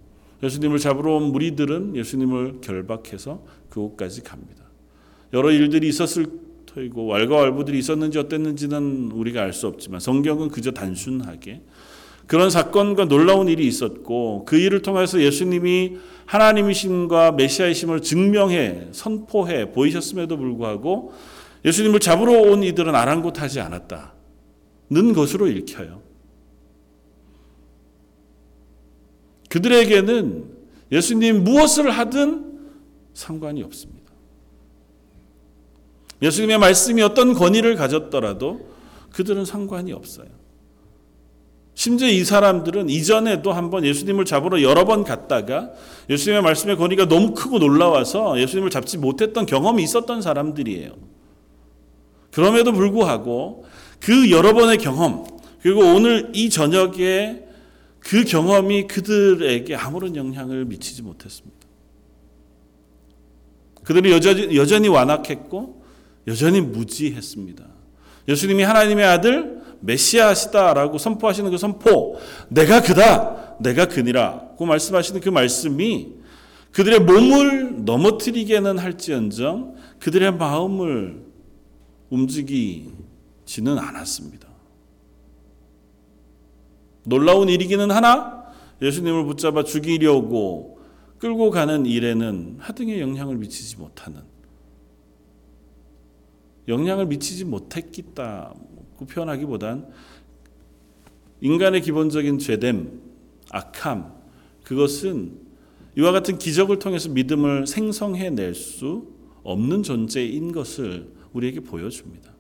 예수님을 0.43 0.79
잡으러 0.79 1.17
온 1.17 1.33
무리들은 1.33 1.97
예수님을 1.97 2.61
결박해서 2.61 3.43
그곳까지 3.71 4.23
갑니다. 4.23 4.65
여러 5.33 5.51
일들이 5.51 5.89
있었을 5.89 6.27
터이고 6.67 7.07
왈가왈부들이 7.07 7.79
있었는지 7.79 8.19
어땠는지는 8.19 9.11
우리가 9.13 9.43
알 9.43 9.53
수 9.53 9.67
없지만 9.67 10.01
성경은 10.01 10.49
그저 10.49 10.71
단순하게 10.71 11.63
그런 12.31 12.49
사건과 12.49 13.07
놀라운 13.07 13.49
일이 13.49 13.67
있었고 13.67 14.45
그 14.45 14.57
일을 14.57 14.83
통해서 14.83 15.21
예수님이 15.21 15.99
하나님이심과 16.27 17.33
메시아이심을 17.33 18.03
증명해 18.03 18.91
선포해 18.93 19.73
보이셨음에도 19.73 20.37
불구하고 20.37 21.13
예수님을 21.65 21.99
잡으러 21.99 22.41
온 22.41 22.63
이들은 22.63 22.95
아랑곳하지 22.95 23.59
않았다는 23.59 25.13
것으로 25.13 25.49
읽혀요. 25.49 26.03
그들에게는 29.49 30.45
예수님 30.93 31.43
무엇을 31.43 31.91
하든 31.91 32.61
상관이 33.13 33.65
없습니다. 33.65 34.13
예수님의 36.23 36.59
말씀이 36.59 37.03
어떤 37.03 37.35
권위를 37.35 37.75
가졌더라도 37.75 38.71
그들은 39.11 39.45
상관이 39.45 39.93
없어요. 39.93 40.40
심지어 41.81 42.09
이 42.09 42.27
사람들은 42.27 42.91
이전에도 42.91 43.55
한번 43.55 43.87
예수님을 43.87 44.27
잡으러 44.27 44.61
여러 44.61 44.85
번 44.85 45.03
갔다가 45.03 45.71
예수님의 46.11 46.43
말씀의 46.43 46.77
권위가 46.77 47.09
너무 47.09 47.33
크고 47.33 47.59
놀라워서 47.59 48.39
예수님을 48.39 48.69
잡지 48.69 48.99
못했던 48.99 49.47
경험이 49.47 49.83
있었던 49.85 50.21
사람들이에요. 50.21 50.93
그럼에도 52.33 52.73
불구하고 52.73 53.65
그 53.99 54.31
여러 54.31 54.53
번의 54.53 54.77
경험, 54.77 55.25
그리고 55.63 55.81
오늘 55.81 56.31
이 56.35 56.51
저녁에 56.51 57.45
그 57.99 58.25
경험이 58.25 58.87
그들에게 58.87 59.75
아무런 59.75 60.17
영향을 60.17 60.67
미치지 60.67 61.01
못했습니다. 61.01 61.67
그들이 63.85 64.13
여전히, 64.13 64.55
여전히 64.55 64.89
완악했고 64.89 65.83
여전히 66.27 66.61
무지했습니다. 66.61 67.65
예수님이 68.29 68.65
하나님의 68.65 69.07
아들 69.07 69.60
메시아시다라고 69.81 70.99
선포하시는 70.99 71.51
그 71.51 71.59
선포, 71.59 72.19
내가 72.49 72.83
그다, 72.83 73.57
내가 73.61 73.87
그니라, 73.87 74.41
고 74.57 74.67
말씀하시는 74.67 75.21
그 75.21 75.29
말씀이 75.29 76.21
그들의 76.73 77.01
몸을 77.01 77.85
넘어뜨리게는 77.85 78.79
할지언정 78.79 79.75
그들의 79.99 80.33
마음을 80.37 81.25
움직이지는 82.11 83.79
않았습니다. 83.79 84.49
놀라운 87.05 87.49
일이기는 87.49 87.91
하나 87.91 88.45
예수님을 88.83 89.25
붙잡아 89.25 89.65
죽이려고 89.65 90.79
끌고 91.19 91.51
가는 91.51 91.87
일에는 91.87 92.57
하등의 92.61 93.01
영향을 93.01 93.37
미치지 93.37 93.77
못하는 93.77 94.23
영향을 96.69 97.07
미치지 97.07 97.45
못했겠 97.45 98.15
다고 99.01 99.07
표현하기보단 99.07 99.89
인간의 101.41 101.81
기본적인 101.81 102.39
죄됨, 102.39 103.01
악함 103.51 104.13
그것은 104.63 105.33
이와 105.97 106.13
같은 106.13 106.39
기적을 106.39 106.79
통해서 106.79 107.09
믿음을 107.09 107.67
생성해 107.67 108.31
낼 108.31 108.55
수 108.55 109.09
없는 109.43 109.83
존재인 109.83 110.53
것을 110.53 111.09
우리에게 111.33 111.61
보여줍니다. 111.61 112.31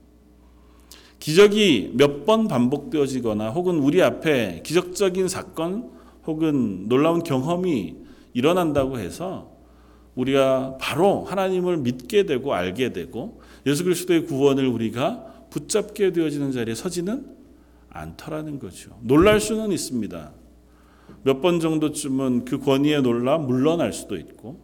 기적이 1.18 1.92
몇 1.94 2.24
번 2.24 2.46
반복되어지거나 2.46 3.50
혹은 3.50 3.78
우리 3.78 4.02
앞에 4.02 4.62
기적적인 4.64 5.28
사건 5.28 5.90
혹은 6.26 6.88
놀라운 6.88 7.22
경험이 7.22 7.96
일어난다고 8.34 8.98
해서 8.98 9.50
우리가 10.14 10.76
바로 10.78 11.24
하나님을 11.24 11.78
믿게 11.78 12.26
되고 12.26 12.52
알게 12.52 12.92
되고 12.92 13.40
예수 13.66 13.84
그리스도의 13.84 14.26
구원을 14.26 14.66
우리가 14.66 15.30
붙잡게 15.50 16.12
되어지는 16.12 16.52
자리에 16.52 16.74
서지는 16.74 17.26
않더라는 17.90 18.58
거죠. 18.58 18.96
놀랄 19.02 19.40
수는 19.40 19.72
있습니다. 19.72 20.32
몇 21.24 21.40
번 21.42 21.60
정도쯤은 21.60 22.44
그 22.44 22.58
권위에 22.60 23.00
놀라 23.00 23.36
물러날 23.36 23.92
수도 23.92 24.16
있고 24.16 24.60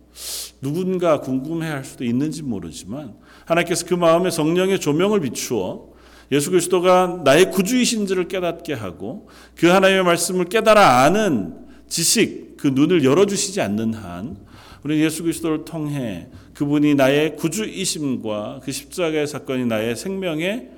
누군가 0.63 1.21
궁금해할 1.21 1.85
수도 1.85 2.05
있는지 2.05 2.43
모르지만 2.43 3.15
하나님께서 3.45 3.85
그 3.87 3.95
마음에 3.95 4.31
성령의 4.31 4.81
조명을 4.81 5.21
비추어 5.21 5.89
예수 6.33 6.51
그리스도가 6.51 7.21
나의 7.25 7.51
구주이신지를 7.51 8.29
깨닫게 8.29 8.73
하고 8.75 9.29
그 9.57 9.67
하나님의 9.67 10.05
말씀을 10.05 10.47
깨달아 10.47 11.03
아는 11.03 11.55
지식 11.89 12.57
그 12.57 12.69
눈을 12.69 13.05
열어주시지 13.05 13.61
않는 13.61 13.95
한 13.95 14.37
우리 14.83 15.01
예수 15.03 15.23
그리스도를 15.25 15.65
통해 15.65 16.29
그분이 16.55 16.95
나의 16.95 17.37
구주이심과 17.37 18.61
그 18.63 18.73
십자가의 18.73 19.27
사건이 19.27 19.67
나의 19.67 19.95
생명의 19.95 20.71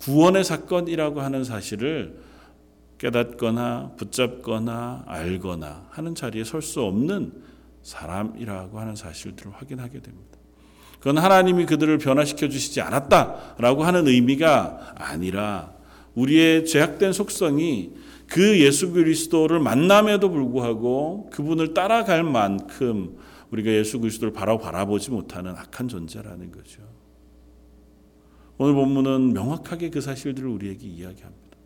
구원의 0.00 0.44
사건이라고 0.44 1.20
하는 1.20 1.44
사실을 1.44 2.18
깨닫거나 2.98 3.92
붙잡거나 3.96 5.04
알거나 5.06 5.86
하는 5.90 6.14
자리에 6.14 6.44
설 6.44 6.62
수 6.62 6.82
없는 6.82 7.32
사람이라고 7.82 8.78
하는 8.78 8.94
사실들을 8.94 9.52
확인하게 9.52 10.00
됩니다. 10.00 10.38
그건 10.98 11.16
하나님이 11.16 11.64
그들을 11.64 11.96
변화시켜 11.96 12.48
주시지 12.48 12.82
않았다라고 12.82 13.84
하는 13.84 14.06
의미가 14.06 14.96
아니라 14.96 15.72
우리의 16.14 16.66
죄악된 16.66 17.14
속성이 17.14 17.92
그 18.26 18.60
예수 18.60 18.92
그리스도를 18.92 19.60
만남에도 19.60 20.30
불구하고 20.30 21.30
그분을 21.32 21.72
따라갈 21.72 22.22
만큼 22.22 23.16
우리가 23.50 23.70
예수 23.70 23.98
그리스도를 23.98 24.32
바로 24.32 24.58
바라보지 24.58 25.10
못하는 25.10 25.52
악한 25.56 25.88
존재라는 25.88 26.52
거죠. 26.52 26.89
오늘 28.62 28.74
본문은 28.74 29.32
명확하게 29.32 29.88
그 29.88 30.02
사실들을 30.02 30.46
우리에게 30.46 30.86
이야기합니다. 30.86 31.56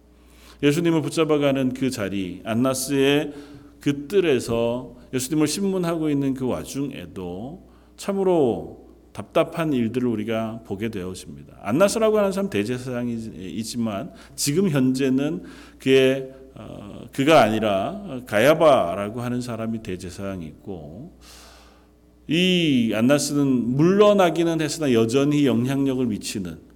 예수님을 0.62 1.02
붙잡아가는 1.02 1.74
그 1.74 1.90
자리, 1.90 2.40
안나스의 2.44 3.32
그 3.80 4.06
뜰에서 4.06 4.94
예수님을 5.12 5.48
신문하고 5.48 6.08
있는 6.08 6.34
그 6.34 6.46
와중에도 6.46 7.68
참으로 7.96 8.86
답답한 9.12 9.72
일들을 9.72 10.06
우리가 10.06 10.60
보게 10.64 10.88
되어집니다. 10.88 11.58
안나스라고 11.62 12.16
하는 12.16 12.30
사람 12.30 12.48
대제사장이지만 12.48 14.12
지금 14.36 14.70
현재는 14.70 15.42
그의 15.80 16.30
어, 16.54 17.06
그가 17.10 17.42
아니라 17.42 18.20
가야바라고 18.24 19.20
하는 19.20 19.40
사람이 19.40 19.82
대제사장이고 19.82 21.18
이 22.28 22.92
안나스는 22.94 23.46
물러나기는 23.74 24.60
했으나 24.60 24.92
여전히 24.92 25.44
영향력을 25.44 26.06
미치는 26.06 26.52
어, 26.52 26.73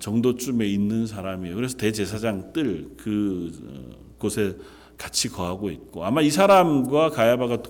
정도쯤에 0.00 0.66
있는 0.66 1.06
사람이에요. 1.06 1.54
그래서 1.54 1.76
대제사장 1.76 2.52
뜰 2.52 2.90
그 2.96 3.52
곳에 4.18 4.56
같이 4.96 5.28
거하고 5.28 5.70
있고 5.70 6.04
아마 6.04 6.20
이 6.20 6.30
사람과 6.30 7.10
가야바가 7.10 7.62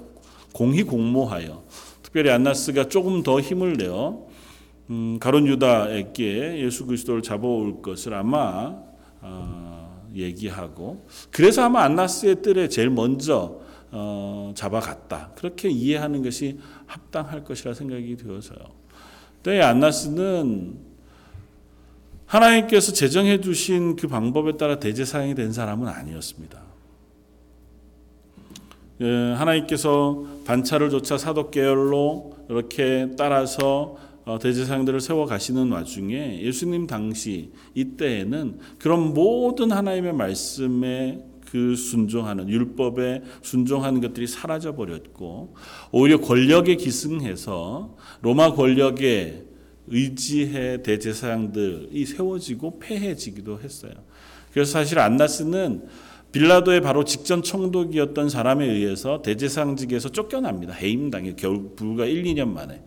공히 0.53 0.83
공모하여 0.83 1.63
특별히 2.03 2.31
안나스가 2.31 2.89
조금 2.89 3.23
더 3.23 3.39
힘을 3.39 3.75
내어 3.75 4.27
음, 4.91 5.19
가론 5.21 5.47
유다에게 5.47 6.65
예수 6.65 6.87
그리스도를 6.87 7.21
잡아올 7.23 7.83
것을 7.83 8.15
아마 8.15 8.75
어, 9.21 10.09
얘기하고 10.15 11.07
그래서 11.31 11.63
아마 11.65 11.83
안나스의 11.83 12.41
뜰에 12.41 12.69
제일 12.69 12.89
먼저 12.89 13.61
어, 13.91 14.53
잡아갔다 14.55 15.33
그렇게 15.37 15.69
이해하는 15.69 16.23
것이 16.23 16.59
합당할 16.87 17.45
것이라 17.45 17.75
생각이 17.75 18.17
되어서요. 18.17 18.59
때 19.43 19.61
안나스는 19.61 20.88
하나님께서 22.29 22.93
제정해 22.93 23.41
두신 23.41 23.97
그 23.97 24.07
방법에 24.07 24.57
따라 24.57 24.79
대제사장이 24.79 25.35
된 25.35 25.53
사람은 25.53 25.89
아니었습니다. 25.89 26.63
예, 29.01 29.07
하나님께서 29.37 30.25
반차를 30.45 30.91
조차 30.91 31.17
사독 31.17 31.51
계열로 31.51 32.37
이렇게 32.51 33.09
따라서 33.17 33.97
어, 34.25 34.39
대제사장들을 34.39 35.01
세워 35.01 35.25
가시는 35.25 35.73
와중에 35.73 36.43
예수님 36.43 36.87
당시 36.87 37.51
이때에는 37.75 38.59
그런 38.79 39.15
모든 39.15 39.73
하나님의 39.73 40.13
말씀에 40.13 41.25
그 41.51 41.77
순종하는 41.77 42.51
율법에 42.51 43.23
순종하는 43.41 44.03
것들이 44.03 44.27
사라져 44.27 44.75
버렸고 44.75 45.55
오히려 45.93 46.21
권력에 46.21 46.77
기승해서 46.77 47.97
로마 48.21 48.53
권력에 48.53 49.48
의지해 49.91 50.83
대제사장들이 50.83 52.05
세워지고 52.07 52.79
폐해지기도 52.79 53.61
했어요. 53.61 53.93
그래서 54.53 54.73
사실 54.73 54.99
안나스는 54.99 55.89
빌라도의 56.33 56.83
바로 56.83 57.05
직전 57.05 57.43
총독이었던 57.43 58.29
사람에 58.29 58.67
의해서 58.67 59.23
대제사장직에서 59.23 60.11
쫓겨납니다. 60.11 60.75
해임당해 60.75 61.35
겨우 61.37 61.71
불과 61.75 62.05
1, 62.05 62.25
2년 62.25 62.49
만에. 62.49 62.83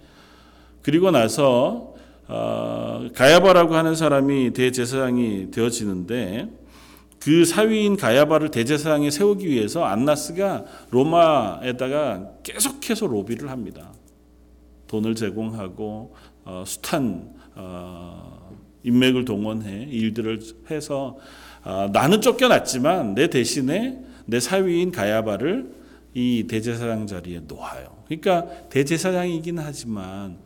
그리고 0.81 1.12
나서 1.12 1.96
어, 2.27 3.08
가야바라고 3.13 3.75
하는 3.75 3.96
사람이 3.96 4.53
대제사장이 4.53 5.51
되어지는데 5.51 6.50
그 7.20 7.46
사위인 7.46 7.98
가야바를 7.98 8.50
대제사장에 8.50 9.12
세우기 9.12 9.48
위해서 9.48 9.84
안나스가 9.84 10.65
로마에다가 10.89 12.31
계속해서 12.43 13.08
로비를 13.08 13.50
합니다. 13.50 13.91
돈을 14.88 15.15
제공하고 15.15 16.13
어, 16.13 16.30
숱한 16.45 17.33
어, 17.55 18.55
인맥을 18.83 19.25
동원해 19.25 19.83
일들을 19.89 20.39
해서 20.69 21.17
어, 21.63 21.89
나는 21.91 22.21
쫓겨났지만 22.21 23.15
내 23.15 23.29
대신에 23.29 24.00
내 24.25 24.39
사위인 24.39 24.91
가야바를 24.91 25.81
이 26.13 26.45
대제사장 26.50 27.07
자리에 27.07 27.41
놓아요. 27.48 28.03
그러니까 28.05 28.48
대제사장이긴 28.69 29.60
하지만 29.60 30.39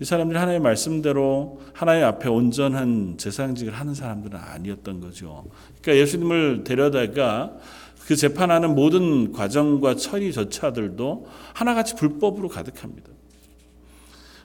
이 0.00 0.04
사람들이 0.04 0.36
하나님의 0.36 0.60
말씀대로 0.60 1.60
하나님 1.72 2.04
앞에 2.04 2.28
온전한 2.28 3.14
제사장직을 3.18 3.72
하는 3.72 3.94
사람들은 3.94 4.36
아니었던 4.36 5.00
거죠. 5.00 5.44
그러니까 5.80 6.02
예수님을 6.02 6.64
데려다가 6.64 7.56
그 8.06 8.16
재판하는 8.16 8.74
모든 8.74 9.30
과정과 9.32 9.94
처리 9.94 10.32
절차들도 10.32 11.26
하나같이 11.54 11.94
불법으로 11.94 12.48
가득합니다. 12.48 13.11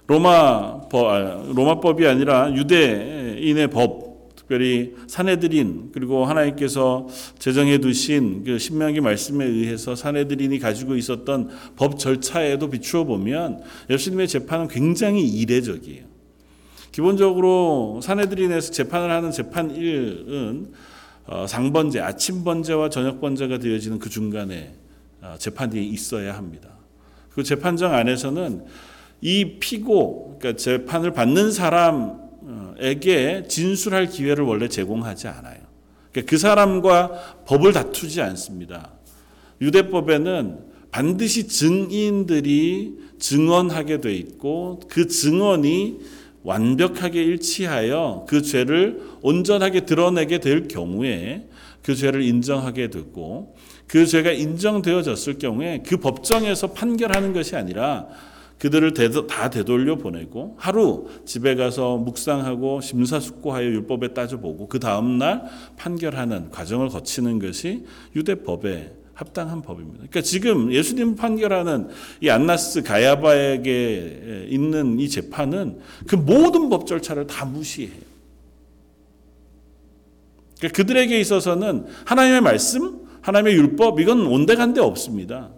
로마 0.08 0.82
법, 0.90 1.08
아, 1.08 1.44
로마법이 1.54 2.08
아니라 2.08 2.54
유대인의 2.54 3.70
법, 3.70 4.36
특별히 4.36 4.96
사내들인 5.08 5.90
그리고 5.94 6.26
하나님께서 6.26 7.08
제정해 7.38 7.80
두신 7.80 8.46
그 8.46 8.58
신명기 8.58 9.02
말씀에 9.02 9.46
의해서 9.46 9.94
사내들인이 9.94 10.58
가지고 10.60 10.96
있었던 10.96 11.50
법 11.76 12.00
절차에도 12.00 12.70
비추어 12.70 13.04
보면 13.04 13.62
예수님의 13.90 14.30
재판은 14.30 14.70
굉장히 14.70 15.28
이례적이에요. 15.28 16.06
기본적으로 16.94 18.00
사내들인에서 18.02 18.72
재판을 18.72 19.12
하는 19.12 19.32
재판 19.32 19.70
일은 19.76 20.72
어, 21.26 21.46
상번제, 21.46 22.00
아침 22.00 22.46
번제와 22.46 22.90
저녁 22.90 23.20
번제가 23.20 23.58
되어지는 23.58 24.00
그 24.00 24.10
중간에 24.10 24.74
어, 25.22 25.36
재판이 25.38 25.86
있어야 25.90 26.38
합니다. 26.38 26.70
그 27.32 27.44
재판정 27.44 27.94
안에서는 27.94 28.66
이 29.22 29.58
피고, 29.60 30.38
그러니까 30.40 30.62
재판을 30.62 31.12
받는 31.12 31.52
사람에게 31.52 33.46
진술할 33.48 34.08
기회를 34.08 34.44
원래 34.44 34.68
제공하지 34.68 35.28
않아요. 35.28 35.58
그러니까 36.12 36.30
그 36.30 36.38
사람과 36.38 37.44
법을 37.46 37.74
다투지 37.74 38.22
않습니다. 38.22 38.92
유대법에는 39.62 40.60
반드시 40.92 41.48
증인들이 41.48 42.98
증언하게 43.20 44.02
돼 44.02 44.14
있고 44.14 44.80
그 44.88 45.08
증언이 45.08 46.00
완벽하게 46.44 47.24
일치하여 47.24 48.26
그 48.28 48.42
죄를 48.42 49.02
온전하게 49.22 49.82
드러내게 49.82 50.40
될 50.40 50.68
경우에 50.68 51.48
그 51.82 51.96
죄를 51.96 52.22
인정하게 52.24 52.90
되고 52.90 53.56
그 53.86 54.06
죄가 54.06 54.32
인정되어졌을 54.32 55.40
경우에 55.40 55.84
그 55.86 55.98
법정에서 55.98 56.74
판결하는 56.74 57.34
것이 57.34 57.56
아니라 57.56 58.08
그들을 58.60 58.94
다 59.28 59.50
되돌려 59.50 59.98
보내고 59.98 60.56
하루 60.58 61.10
집에 61.26 61.56
가서 61.56 61.98
묵상하고 61.98 62.82
심사숙고하여 62.82 63.66
율법에 63.66 64.14
따져보고 64.14 64.68
그 64.68 64.80
다음 64.80 65.18
날 65.18 65.44
판결하는 65.78 66.50
과정을 66.50 66.90
거치는 66.90 67.40
것이 67.40 67.86
유대법의 68.16 68.94
합당한 69.14 69.62
법입니다. 69.62 69.98
그러니까 69.98 70.22
지금 70.22 70.72
예수님 70.72 71.16
판결하는 71.16 71.90
이 72.22 72.30
안나스 72.30 72.84
가야바에게 72.84 74.48
있는 74.50 75.00
이 75.00 75.10
재판은 75.10 75.80
그 76.08 76.16
모든 76.16 76.70
법 76.70 76.86
절차를 76.86 77.26
다 77.26 77.46
무시해요. 77.46 78.08
그러니까 80.58 80.76
그들에게 80.76 81.20
있어서는 81.20 81.86
하나님의 82.06 82.42
말씀, 82.42 83.08
하나님의 83.22 83.56
율법 83.56 84.00
이건 84.00 84.26
온데간데 84.28 84.82
없습니다. 84.82 85.52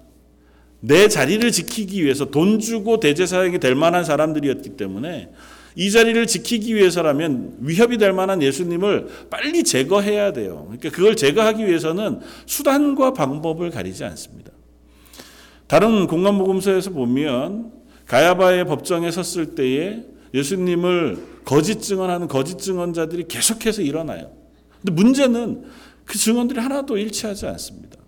내 0.82 1.08
자리를 1.08 1.52
지키기 1.52 2.04
위해서 2.04 2.26
돈 2.26 2.60
주고 2.60 3.00
대제사장이 3.00 3.60
될 3.60 3.76
만한 3.76 4.04
사람들이었기 4.04 4.72
때문에 4.72 5.30
이 5.76 5.92
자리를 5.92 6.26
지키기 6.26 6.76
위해서라면 6.76 7.58
위협이 7.60 7.98
될 7.98 8.12
만한 8.12 8.42
예수님을 8.42 9.08
빨리 9.30 9.64
제거해야 9.64 10.34
돼요. 10.34 10.66
그러니까 10.68 10.90
그걸 10.90 11.16
제거하기 11.16 11.66
위해서는 11.66 12.20
수단과 12.46 13.14
방법을 13.14 13.70
가리지 13.70 14.04
않습니다. 14.04 14.52
다른 15.68 16.08
공간복음서에서 16.08 16.92
보면 16.92 17.72
가야바의 18.08 18.66
법정에 18.66 19.12
섰을 19.12 19.54
때에 19.54 20.04
예수님을 20.34 21.18
거짓 21.46 21.82
증언하는 21.82 22.28
거짓 22.28 22.58
증언자들이 22.58 23.28
계속해서 23.28 23.82
일어나요. 23.82 24.32
근데 24.82 24.94
문제는 24.94 25.64
그 26.06 26.18
증언들이 26.18 26.60
하나도 26.60 26.98
일치하지 26.98 27.46
않습니다. 27.46 27.99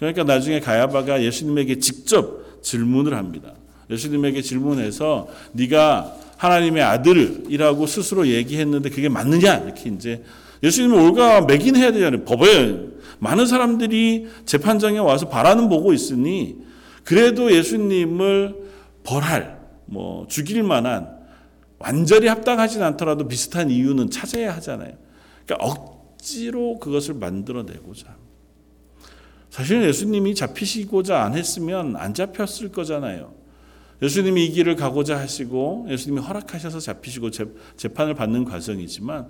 그러니까 0.00 0.24
나중에 0.24 0.60
가야바가 0.60 1.22
예수님에게 1.22 1.78
직접 1.78 2.62
질문을 2.62 3.14
합니다. 3.14 3.52
예수님에게 3.90 4.40
질문해서 4.40 5.28
네가 5.52 6.16
하나님의 6.38 6.82
아들이라고 6.82 7.86
스스로 7.86 8.26
얘기했는데 8.26 8.88
그게 8.88 9.10
맞느냐 9.10 9.58
이렇게 9.58 9.90
이제 9.90 10.24
예수님을 10.62 10.98
올가 10.98 11.42
매긴 11.42 11.76
해야 11.76 11.92
되잖아요. 11.92 12.24
법에 12.24 12.80
많은 13.18 13.46
사람들이 13.46 14.28
재판장에 14.46 14.98
와서 14.98 15.28
바라는 15.28 15.68
보고 15.68 15.92
있으니 15.92 16.56
그래도 17.04 17.52
예수님을 17.52 18.56
벌할 19.04 19.60
뭐 19.84 20.26
죽일 20.28 20.62
만한 20.62 21.10
완전히 21.78 22.26
합당하진 22.26 22.82
않더라도 22.82 23.28
비슷한 23.28 23.70
이유는 23.70 24.10
찾아야 24.10 24.54
하잖아요. 24.56 24.94
그러니까 25.44 25.66
억지로 25.66 26.78
그것을 26.78 27.14
만들어내고자 27.14 28.16
사실 29.50 29.82
예수님이 29.82 30.34
잡히시고자 30.34 31.22
안 31.22 31.36
했으면 31.36 31.96
안 31.96 32.14
잡혔을 32.14 32.70
거잖아요. 32.70 33.34
예수님이 34.02 34.46
이 34.46 34.50
길을 34.52 34.76
가고자 34.76 35.18
하시고 35.18 35.88
예수님이 35.90 36.22
허락하셔서 36.22 36.80
잡히시고 36.80 37.30
재판을 37.76 38.14
받는 38.14 38.44
과정이지만 38.44 39.28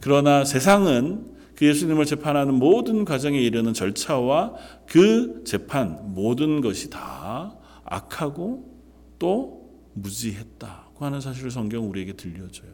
그러나 0.00 0.44
세상은 0.44 1.32
그 1.56 1.66
예수님을 1.66 2.06
재판하는 2.06 2.54
모든 2.54 3.04
과정에 3.04 3.40
이르는 3.40 3.72
절차와 3.72 4.54
그 4.86 5.42
재판 5.44 6.14
모든 6.14 6.60
것이 6.60 6.90
다 6.90 7.56
악하고 7.84 8.70
또 9.18 9.70
무지했다고 9.94 11.04
하는 11.04 11.20
사실을 11.20 11.50
성경 11.50 11.88
우리에게 11.88 12.14
들려줘요. 12.14 12.70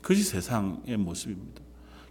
그것이 0.00 0.22
세상의 0.22 0.96
모습입니다. 0.96 1.62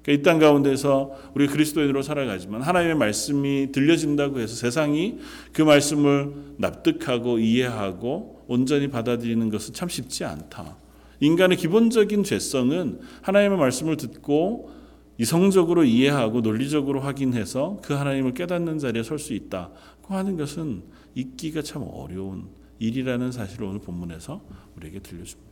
그러니까 0.03 0.21
이땅 0.21 0.39
가운데서 0.39 1.11
우리 1.35 1.47
그리스도인으로 1.47 2.01
살아가지만 2.01 2.61
하나님의 2.61 2.95
말씀이 2.95 3.71
들려진다고 3.71 4.39
해서 4.39 4.55
세상이 4.55 5.19
그 5.53 5.61
말씀을 5.61 6.33
납득하고 6.57 7.39
이해하고 7.39 8.43
온전히 8.47 8.87
받아들이는 8.87 9.49
것은 9.49 9.73
참 9.73 9.87
쉽지 9.87 10.25
않다. 10.25 10.77
인간의 11.19 11.57
기본적인 11.57 12.23
죄성은 12.23 12.99
하나님의 13.21 13.57
말씀을 13.57 13.97
듣고 13.97 14.71
이성적으로 15.19 15.83
이해하고 15.83 16.41
논리적으로 16.41 17.01
확인해서 17.01 17.79
그 17.83 17.93
하나님을 17.93 18.33
깨닫는 18.33 18.79
자리에 18.79 19.03
설 19.03 19.19
수 19.19 19.33
있다고 19.33 19.75
하는 20.15 20.35
것은 20.35 20.81
있기가 21.13 21.61
참 21.61 21.85
어려운 21.87 22.49
일이라는 22.79 23.31
사실을 23.31 23.67
오늘 23.67 23.79
본문에서 23.81 24.41
우리에게 24.77 24.99
들려줍니다. 24.99 25.50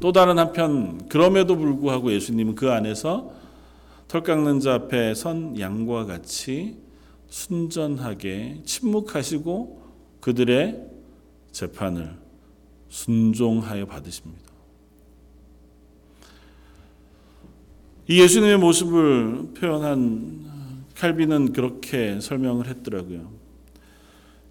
또 0.00 0.12
다른 0.12 0.38
한편 0.38 1.08
그럼에도 1.08 1.56
불구하고 1.56 2.12
예수님은 2.12 2.54
그 2.54 2.70
안에서 2.70 3.32
털 4.08 4.22
깎는 4.22 4.60
자 4.60 4.74
앞에 4.74 5.14
선 5.14 5.58
양과 5.58 6.04
같이 6.04 6.76
순전하게 7.28 8.62
침묵하시고 8.64 9.82
그들의 10.20 10.86
재판을 11.52 12.14
순종하여 12.88 13.86
받으십니다. 13.86 14.46
이 18.08 18.20
예수님의 18.20 18.58
모습을 18.58 19.54
표현한 19.54 20.84
칼빈은 20.94 21.52
그렇게 21.52 22.20
설명을 22.20 22.68
했더라고요. 22.68 23.35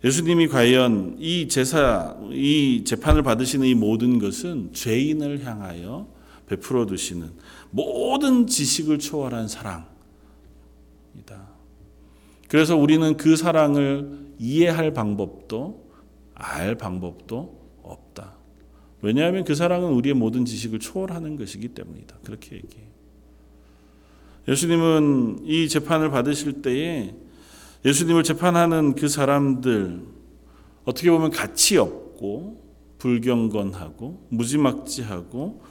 예수님이 0.06 0.48
과연 0.50 1.18
이 1.20 1.48
제사, 1.48 2.15
이 2.30 2.84
재판을 2.86 3.24
받으시는 3.24 3.65
이 3.65 3.74
모든 3.74 4.20
것은 4.20 4.72
죄인을 4.72 5.44
향하여 5.44 6.08
베풀어 6.46 6.86
두시는 6.86 7.32
모든 7.72 8.46
지식을 8.46 9.00
초월한 9.00 9.48
사랑이다. 9.48 9.89
그래서 12.48 12.78
우리는 12.78 13.18
그 13.18 13.36
사랑을 13.36 14.20
이해할 14.38 14.94
방법도 14.94 15.89
알 16.36 16.76
방법도 16.76 17.60
없다. 17.82 18.36
왜냐하면 19.02 19.44
그 19.44 19.56
사랑은 19.56 19.89
우리의 19.89 20.13
모든 20.13 20.46
지식을 20.46 20.78
초월하는 20.78 21.36
것이기 21.36 21.70
때문이다. 21.70 22.18
그렇게 22.24 22.58
얘기해요. 22.58 22.89
예수님은 24.48 25.46
이 25.46 25.68
재판을 25.68 26.12
받으실 26.12 26.62
때에 26.62 27.15
예수님을 27.86 28.24
재판하는 28.24 28.95
그 28.95 29.08
사람들 29.08 30.02
어떻게 30.86 31.12
보면 31.12 31.30
가치 31.30 31.78
없고 31.78 32.65
불경건하고 32.98 34.28
무지막지하고 34.30 35.62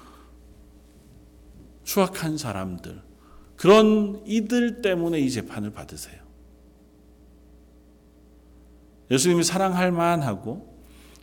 추악한 1.82 2.38
사람들 2.38 3.02
그런 3.56 4.22
이들 4.26 4.80
때문에 4.80 5.18
이 5.18 5.30
재판을 5.30 5.70
받으세요. 5.70 6.22
예수님이 9.10 9.42
사랑할 9.42 9.90
만하고 9.90 10.72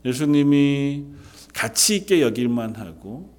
예수님이 0.05 1.05
가치 1.53 1.95
있게 1.95 2.21
여길 2.21 2.49
만하고 2.49 3.33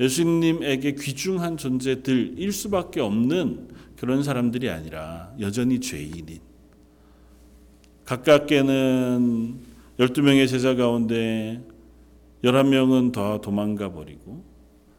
예수님에게 0.00 0.94
귀중한 0.94 1.56
존재들일 1.56 2.52
수밖에 2.52 3.00
없는 3.00 3.68
그런 3.96 4.22
사람들이 4.22 4.70
아니라 4.70 5.32
여전히 5.40 5.80
죄인인 5.80 6.51
가깝게는 8.04 9.60
12명의 9.98 10.48
제자 10.48 10.74
가운데 10.74 11.62
11명은 12.42 13.12
더 13.12 13.40
도망가 13.40 13.92
버리고 13.92 14.44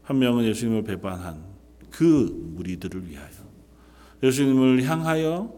한 0.01 0.19
명은 0.19 0.45
예수님을 0.45 0.83
배반한 0.83 1.43
그 1.89 2.51
무리들을 2.55 3.09
위하여 3.09 3.29
예수님을 4.21 4.83
향하여 4.83 5.53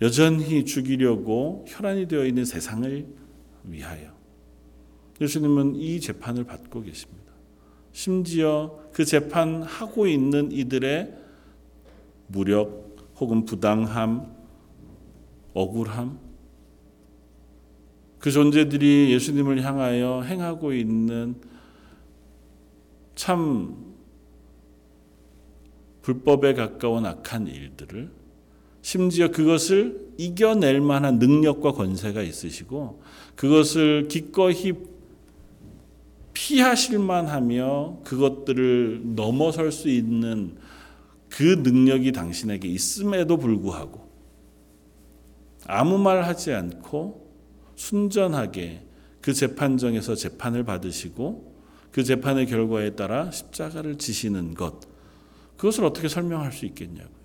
여전히 0.00 0.64
죽이려고 0.64 1.64
혈안이 1.68 2.06
되어 2.06 2.24
있는 2.24 2.44
세상을 2.44 3.06
위하여 3.64 4.12
예수님은 5.20 5.74
이 5.74 5.98
재판을 5.98 6.44
받고 6.44 6.82
계십니다. 6.82 7.32
심지어 7.92 8.78
그 8.92 9.04
재판하고 9.04 10.06
있는 10.06 10.52
이들의 10.52 11.12
무력 12.28 12.96
혹은 13.16 13.44
부당함, 13.44 14.32
억울함, 15.54 16.27
그 18.18 18.30
존재들이 18.30 19.12
예수님을 19.12 19.64
향하여 19.64 20.22
행하고 20.22 20.72
있는 20.72 21.36
참 23.14 23.76
불법에 26.02 26.54
가까운 26.54 27.06
악한 27.06 27.46
일들을 27.46 28.10
심지어 28.82 29.30
그것을 29.30 30.08
이겨낼 30.16 30.80
만한 30.80 31.18
능력과 31.18 31.72
권세가 31.72 32.22
있으시고 32.22 33.02
그것을 33.36 34.08
기꺼이 34.08 34.72
피하실 36.32 36.98
만 36.98 37.26
하며 37.26 37.98
그것들을 38.04 39.14
넘어설 39.16 39.70
수 39.70 39.88
있는 39.88 40.56
그 41.28 41.42
능력이 41.42 42.12
당신에게 42.12 42.68
있음에도 42.68 43.36
불구하고 43.36 44.08
아무 45.66 45.98
말 45.98 46.22
하지 46.22 46.54
않고 46.54 47.27
순전하게 47.78 48.84
그 49.20 49.32
재판정에서 49.32 50.16
재판을 50.16 50.64
받으시고 50.64 51.56
그 51.92 52.02
재판의 52.02 52.46
결과에 52.46 52.90
따라 52.96 53.30
십자가를 53.30 53.98
지시는 53.98 54.54
것 54.54 54.80
그것을 55.56 55.84
어떻게 55.84 56.08
설명할 56.08 56.52
수 56.52 56.66
있겠냐고요. 56.66 57.18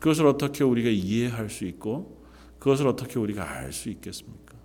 그것을 0.00 0.26
어떻게 0.26 0.64
우리가 0.64 0.90
이해할 0.90 1.48
수 1.48 1.64
있고 1.64 2.24
그것을 2.58 2.88
어떻게 2.88 3.18
우리가 3.18 3.48
알 3.48 3.72
수 3.72 3.88
있겠습니까? 3.88 4.56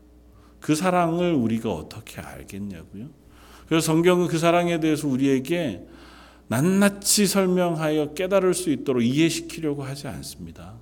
그 0.60 0.76
사랑을 0.76 1.34
우리가 1.34 1.72
어떻게 1.72 2.22
알겠냐고요. 2.22 3.10
그래서 3.68 3.86
성경은 3.86 4.28
그 4.28 4.38
사랑에 4.40 4.80
대해서 4.80 5.08
우리에게 5.08 5.86
낱낱이 6.48 7.28
설명하여 7.28 8.14
깨달을 8.14 8.54
수 8.54 8.72
있도록 8.72 9.04
이해시키려고 9.04 9.84
하지 9.84 10.08
않습니다. 10.08 10.81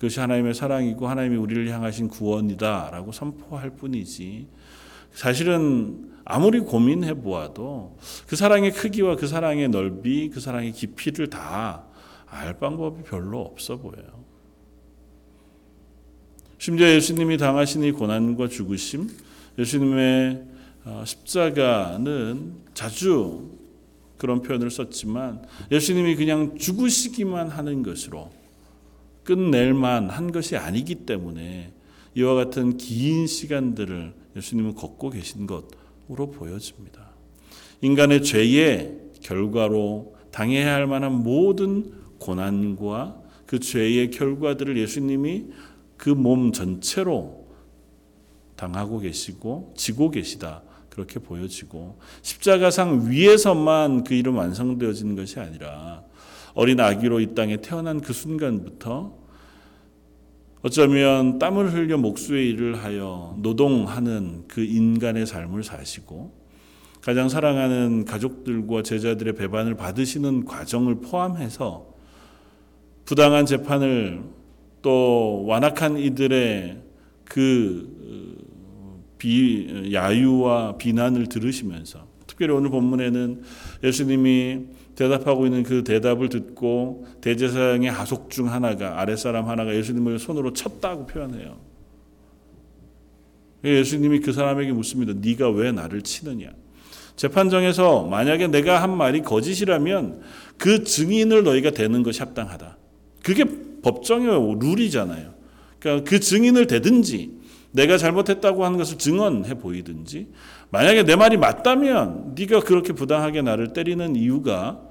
그것이 0.00 0.18
하나님의 0.18 0.54
사랑이고 0.54 1.06
하나님이 1.06 1.36
우리를 1.36 1.68
향하신 1.68 2.08
구원이다라고 2.08 3.12
선포할 3.12 3.70
뿐이지 3.70 4.48
사실은 5.12 6.10
아무리 6.24 6.58
고민해 6.60 7.14
보아도 7.14 7.96
그 8.26 8.34
사랑의 8.34 8.72
크기와 8.72 9.14
그 9.16 9.28
사랑의 9.28 9.68
넓이, 9.68 10.30
그 10.30 10.40
사랑의 10.40 10.72
깊이를 10.72 11.28
다 11.28 11.90
알 12.30 12.58
방법이 12.58 13.02
별로 13.02 13.40
없어 13.40 13.76
보여요. 13.76 14.24
심지어 16.58 16.88
예수님이 16.88 17.36
당하신 17.38 17.82
이 17.82 17.92
고난과 17.92 18.48
죽으심, 18.48 19.08
예수님의 19.58 20.44
어, 20.84 21.02
십자가는 21.04 22.54
자주 22.72 23.50
그런 24.16 24.42
표현을 24.42 24.70
썼지만 24.70 25.44
예수님이 25.70 26.16
그냥 26.16 26.56
죽으시기만 26.56 27.48
하는 27.48 27.82
것으로 27.82 28.30
끝낼 29.24 29.74
만 29.74 30.08
한 30.10 30.32
것이 30.32 30.56
아니기 30.56 30.94
때문에 31.06 31.72
이와 32.14 32.34
같은 32.34 32.76
긴 32.76 33.26
시간들을 33.26 34.14
예수님은 34.36 34.74
걷고 34.74 35.10
계신 35.10 35.46
것으로 35.46 36.30
보여집니다. 36.32 37.10
인간의 37.82 38.22
죄의 38.22 38.98
결과로 39.20 40.14
당해야 40.30 40.74
할 40.74 40.86
만한 40.86 41.22
모든 41.22 41.92
고난과 42.18 43.20
그 43.46 43.58
죄의 43.58 44.10
결과들을 44.10 44.76
예수님이 44.78 45.46
그 45.96 46.10
몸 46.10 46.52
전체로 46.52 47.46
당하고 48.56 48.98
계시고 49.00 49.74
지고 49.76 50.10
계시다. 50.10 50.62
그렇게 50.88 51.18
보여지고 51.18 51.98
십자가상 52.22 53.10
위에서만 53.10 54.04
그 54.04 54.14
일은 54.14 54.34
완성되어지는 54.34 55.16
것이 55.16 55.38
아니라 55.40 56.02
어린 56.54 56.80
아기로 56.80 57.20
이 57.20 57.34
땅에 57.34 57.58
태어난 57.58 58.00
그 58.00 58.12
순간부터 58.12 59.18
어쩌면 60.62 61.38
땀을 61.38 61.72
흘려 61.72 61.96
목수의 61.96 62.50
일을 62.50 62.82
하여 62.82 63.34
노동하는 63.38 64.44
그 64.46 64.62
인간의 64.62 65.26
삶을 65.26 65.62
사시고 65.62 66.38
가장 67.00 67.30
사랑하는 67.30 68.04
가족들과 68.04 68.82
제자들의 68.82 69.34
배반을 69.36 69.74
받으시는 69.74 70.44
과정을 70.44 70.96
포함해서 70.96 71.94
부당한 73.06 73.46
재판을 73.46 74.22
또 74.82 75.44
완악한 75.46 75.96
이들의 75.96 76.82
그 77.24 78.00
비, 79.16 79.92
야유와 79.92 80.76
비난을 80.76 81.26
들으시면서 81.28 82.06
특별히 82.26 82.52
오늘 82.52 82.70
본문에는 82.70 83.42
예수님이 83.82 84.66
대답하고 85.00 85.46
있는 85.46 85.62
그 85.62 85.82
대답을 85.82 86.28
듣고 86.28 87.06
대제사장의 87.22 87.90
하속 87.90 88.28
중 88.28 88.52
하나가 88.52 89.00
아랫사람 89.00 89.48
하나가 89.48 89.74
예수님을 89.74 90.18
손으로 90.18 90.52
쳤다고 90.52 91.06
표현해요. 91.06 91.56
예수님이 93.64 94.20
그 94.20 94.34
사람에게 94.34 94.72
묻습니다. 94.72 95.14
네가 95.16 95.48
왜 95.50 95.72
나를 95.72 96.02
치느냐? 96.02 96.50
재판정에서 97.16 98.04
만약에 98.04 98.48
내가 98.48 98.82
한 98.82 98.94
말이 98.94 99.22
거짓이라면 99.22 100.20
그 100.58 100.84
증인을 100.84 101.44
너희가 101.44 101.70
대는 101.70 102.02
것이 102.02 102.20
합당하다. 102.20 102.76
그게 103.22 103.44
법정의 103.82 104.58
룰이잖아요. 104.60 105.32
그러니까 105.78 106.10
그 106.10 106.20
증인을 106.20 106.66
대든지 106.66 107.40
내가 107.72 107.96
잘못했다고 107.96 108.66
하는 108.66 108.76
것을 108.76 108.98
증언해 108.98 109.54
보이든지 109.54 110.28
만약에 110.70 111.04
내 111.04 111.16
말이 111.16 111.38
맞다면 111.38 112.34
네가 112.36 112.60
그렇게 112.60 112.92
부당하게 112.92 113.40
나를 113.40 113.72
때리는 113.72 114.16
이유가 114.16 114.89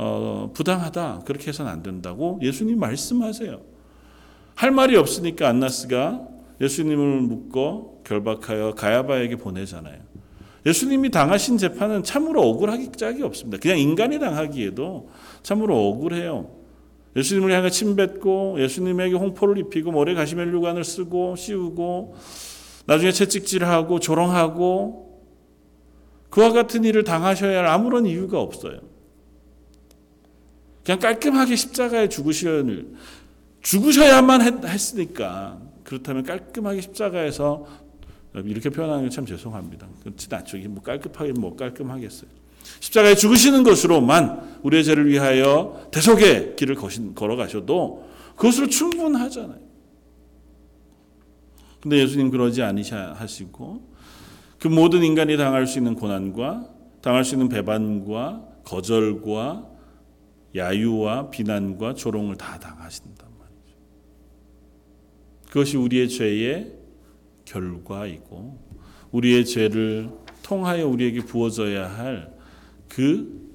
어, 0.00 0.52
부당하다. 0.54 1.22
그렇게 1.24 1.48
해서는 1.48 1.72
안 1.72 1.82
된다고 1.82 2.38
예수님 2.40 2.78
말씀하세요. 2.78 3.60
할 4.54 4.70
말이 4.70 4.96
없으니까 4.96 5.48
안나스가 5.48 6.20
예수님을 6.60 7.22
묻고 7.22 8.02
결박하여 8.04 8.74
가야바에게 8.74 9.36
보내잖아요. 9.36 9.98
예수님이 10.64 11.10
당하신 11.10 11.58
재판은 11.58 12.04
참으로 12.04 12.42
억울하기 12.42 12.92
짝이 12.92 13.24
없습니다. 13.24 13.58
그냥 13.58 13.78
인간이 13.78 14.20
당하기에도 14.20 15.08
참으로 15.42 15.88
억울해요. 15.88 16.48
예수님을 17.16 17.50
향해 17.52 17.68
침뱉고 17.68 18.60
예수님에게 18.60 19.16
홍포를 19.16 19.58
입히고 19.58 19.90
머리에 19.90 20.14
가시멜류관을 20.14 20.84
쓰고 20.84 21.34
씌우고 21.34 22.14
나중에 22.86 23.10
채찍질하고 23.10 23.98
조롱하고 23.98 25.22
그와 26.30 26.52
같은 26.52 26.84
일을 26.84 27.02
당하셔야 27.02 27.58
할 27.58 27.66
아무런 27.66 28.06
이유가 28.06 28.40
없어요. 28.40 28.87
그냥 30.88 31.00
깔끔하게 31.00 31.54
십자가에 31.54 32.08
죽으셔야 32.08 32.64
죽으셔야만 33.60 34.40
했, 34.40 34.94
으니까 34.94 35.60
그렇다면 35.84 36.22
깔끔하게 36.22 36.80
십자가에서 36.80 37.66
이렇게 38.34 38.70
표현하는 38.70 39.04
게참 39.04 39.26
죄송합니다. 39.26 39.86
그렇지 40.02 40.28
않죠. 40.30 40.56
뭐 40.70 40.82
깔끔하게 40.82 41.32
뭐 41.32 41.54
깔끔하겠어요. 41.56 42.30
십자가에 42.80 43.16
죽으시는 43.16 43.64
것으로만 43.64 44.60
우리의 44.62 44.82
죄를 44.82 45.06
위하여 45.08 45.88
대속의 45.90 46.56
길을 46.56 46.76
거신, 46.76 47.14
걸어가셔도 47.14 48.08
그것으로 48.36 48.68
충분하잖아요. 48.68 49.60
근데 51.82 51.98
예수님 51.98 52.30
그러지 52.30 52.62
아니하시고 52.62 53.82
그 54.58 54.68
모든 54.68 55.04
인간이 55.04 55.36
당할 55.36 55.66
수 55.66 55.76
있는 55.76 55.96
고난과 55.96 56.66
당할 57.02 57.26
수 57.26 57.34
있는 57.34 57.50
배반과 57.50 58.42
거절과 58.64 59.77
야유와 60.54 61.30
비난과 61.30 61.94
조롱을 61.94 62.36
다 62.36 62.58
당하신단 62.58 63.28
말이죠. 63.38 63.76
그것이 65.48 65.76
우리의 65.76 66.08
죄의 66.08 66.72
결과이고 67.44 68.58
우리의 69.12 69.44
죄를 69.44 70.10
통하여 70.42 70.86
우리에게 70.88 71.20
부어져야 71.20 71.88
할 71.88 72.38
그 72.88 73.48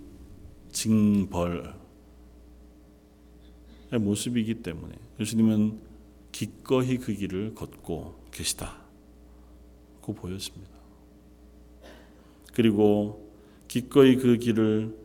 징벌의 0.72 1.74
모습이기 4.00 4.56
때문에 4.56 4.94
예수님은 5.20 5.80
기꺼이 6.32 6.98
그 6.98 7.14
길을 7.14 7.54
걷고 7.54 8.24
계시다고 8.32 8.74
보였습니다. 10.16 10.72
그리고 12.54 13.32
기꺼이 13.68 14.16
그 14.16 14.38
길을 14.38 14.96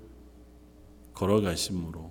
걸어가심으로 1.19 2.11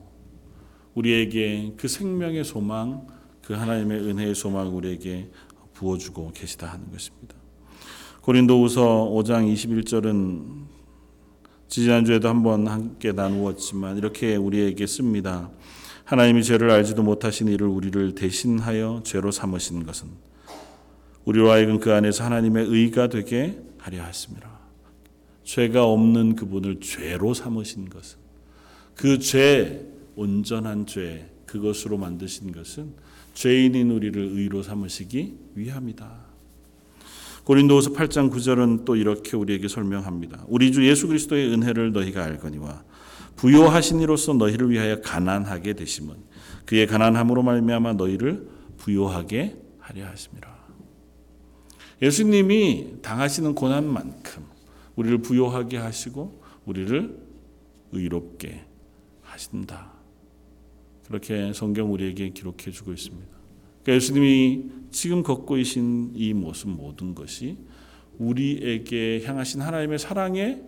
우리에게 0.94 1.74
그 1.78 1.88
생명의 1.88 2.44
소망, 2.44 3.08
그 3.42 3.54
하나님의 3.54 4.02
은혜의 4.02 4.36
소망 4.36 4.76
우리에게 4.76 5.30
부어주고 5.74 6.32
계시다 6.34 6.68
하는 6.68 6.92
것입니다. 6.92 7.36
고린도후서 8.22 9.12
5장 9.14 9.52
21절은 9.54 10.66
지난주에도 11.70 12.28
한번 12.28 12.68
함께 12.68 13.14
나누었지만 13.14 13.98
이렇게 13.98 14.36
우리에게 14.36 14.86
씁니다. 14.86 15.50
하나님이 16.04 16.44
죄를 16.44 16.70
알지도 16.72 17.04
못하신 17.04 17.48
이를 17.48 17.68
우리를 17.68 18.16
대신하여 18.16 19.02
죄로 19.06 19.32
삼으신 19.32 19.86
것은 19.86 20.10
우리로 21.26 21.52
하여금 21.52 21.80
그 21.80 21.94
안에서 21.94 22.24
하나님의 22.26 22.66
의가 22.66 23.08
되게 23.08 23.62
하려 23.78 24.04
하심이라. 24.04 24.58
죄가 25.44 25.86
없는 25.86 26.36
그분을 26.36 26.80
죄로 26.82 27.34
삼으신 27.34 27.90
것은 27.90 28.27
그 28.98 29.20
죄, 29.20 29.86
온전한 30.16 30.88
죄, 30.88 31.30
그것으로 31.46 31.98
만드신 31.98 32.52
것은 32.52 32.94
죄인인 33.36 33.92
우리를 33.92 34.20
의로 34.20 34.64
삼으시기 34.64 35.36
위함이다. 35.54 36.28
고린도후서 37.44 37.92
8장 37.92 38.32
9절은 38.32 38.84
또 38.84 38.96
이렇게 38.96 39.38
우리에게 39.38 39.68
설명합니다. 39.68 40.44
우리 40.48 40.72
주 40.72 40.86
예수 40.86 41.08
그리스도의 41.08 41.54
은혜를 41.54 41.94
너희가 41.94 42.24
알거니와 42.24 42.84
부요하신 43.36 44.02
이로서 44.02 44.34
너희를 44.34 44.72
위하여 44.72 45.00
가난하게 45.00 45.74
되심은 45.74 46.16
그의 46.66 46.88
가난함으로 46.88 47.44
말미암아 47.44 47.94
너희를 47.94 48.50
부요하게 48.78 49.56
하려 49.80 50.08
하심이라. 50.08 50.58
예수님이 52.02 52.96
당하시는 53.04 53.54
고난만큼 53.54 54.44
우리를 54.96 55.20
부요하게 55.20 55.78
하시고 55.78 56.42
우리를 56.66 57.18
의롭게 57.92 58.67
하신다. 59.38 59.94
그렇게 61.06 61.54
성경 61.54 61.94
우리에게 61.94 62.30
기록해 62.32 62.72
주고 62.72 62.92
있습니다. 62.92 63.28
그러니까 63.84 63.94
예수님이 63.96 64.66
지금 64.92 65.24
걷고 65.24 65.56
계신 65.56 66.12
이 66.16 66.34
모습 66.34 66.70
모든 66.70 67.16
것이 67.16 67.58
우리에게 68.18 69.24
향하신 69.24 69.62
하나님의 69.62 70.00
사랑의 70.00 70.64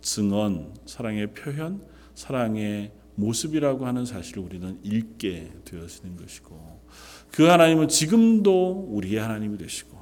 증언, 0.00 0.74
사랑의 0.86 1.34
표현, 1.34 1.82
사랑의 2.14 2.92
모습이라고 3.16 3.84
하는 3.84 4.06
사실을 4.06 4.42
우리는 4.42 4.78
읽게 4.84 5.52
되어지는 5.64 6.16
것이고 6.16 6.80
그 7.32 7.44
하나님은 7.44 7.88
지금도 7.88 8.86
우리의 8.90 9.20
하나님이 9.20 9.58
되시고 9.58 9.98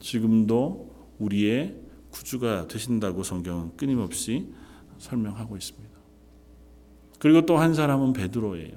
지금도 0.00 0.92
우리의 1.18 1.76
구주가 2.10 2.66
되신다고 2.66 3.22
성경은 3.22 3.76
끊임없이 3.76 4.48
설명하고 4.98 5.56
있습니다. 5.56 5.83
그리고 7.24 7.46
또 7.46 7.56
한 7.56 7.72
사람은 7.72 8.12
베드로예요. 8.12 8.72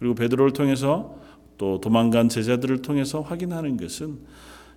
그리고 0.00 0.16
베드로를 0.16 0.52
통해서 0.52 1.16
또 1.56 1.80
도망간 1.80 2.28
제자들을 2.28 2.82
통해서 2.82 3.20
확인하는 3.20 3.76
것은 3.76 4.18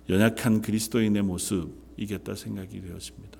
연약한 0.08 0.62
그리스도인의 0.62 1.22
모습이겠다 1.22 2.36
생각이 2.36 2.80
되었습니다. 2.82 3.38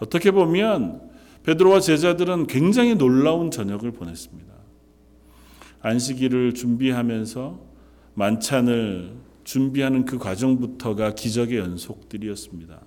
어떻게 0.00 0.30
보면 0.30 1.00
베드로와 1.44 1.80
제자들은 1.80 2.46
굉장히 2.46 2.94
놀라운 2.94 3.50
저녁을 3.50 3.92
보냈습니다. 3.92 4.52
안식일을 5.80 6.52
준비하면서 6.52 7.60
만찬을 8.12 9.14
준비하는 9.44 10.04
그 10.04 10.18
과정부터가 10.18 11.14
기적의 11.14 11.56
연속들이었습니다. 11.56 12.82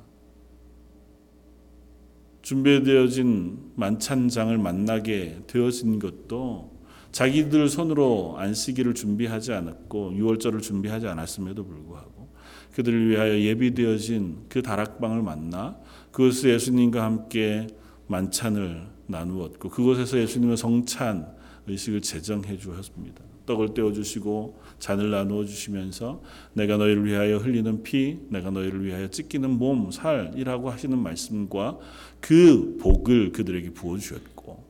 준비되어진 2.41 3.71
만찬장을 3.75 4.57
만나게 4.57 5.39
되어진 5.47 5.99
것도 5.99 6.71
자기들 7.11 7.67
손으로 7.67 8.35
안식일을 8.37 8.93
준비하지 8.93 9.53
않았고 9.53 10.13
유월절을 10.15 10.61
준비하지 10.61 11.07
않았음에도 11.07 11.65
불구하고 11.65 12.29
그들을 12.73 13.09
위하여 13.09 13.39
예비되어진 13.39 14.45
그 14.47 14.61
다락방을 14.61 15.21
만나 15.21 15.77
그곳에 16.11 16.51
예수님과 16.53 17.03
함께 17.03 17.67
만찬을 18.07 18.87
나누었고 19.07 19.69
그곳에서 19.69 20.17
예수님의 20.19 20.57
성찬 20.57 21.27
의식을 21.67 22.01
제정해 22.01 22.57
주었습니다. 22.57 23.23
떡을 23.45 23.73
떼어 23.73 23.91
주시고 23.91 24.59
잔을 24.79 25.11
나누어 25.11 25.45
주시면서 25.45 26.21
내가 26.53 26.77
너희를 26.77 27.05
위하여 27.05 27.37
흘리는 27.37 27.83
피, 27.83 28.19
내가 28.29 28.51
너희를 28.51 28.85
위하여 28.85 29.07
찢기는 29.09 29.49
몸, 29.49 29.91
살이라고 29.91 30.69
하시는 30.69 30.97
말씀과 30.97 31.77
그 32.21 32.77
복을 32.79 33.31
그들에게 33.31 33.71
부어 33.71 33.97
주셨고 33.97 34.63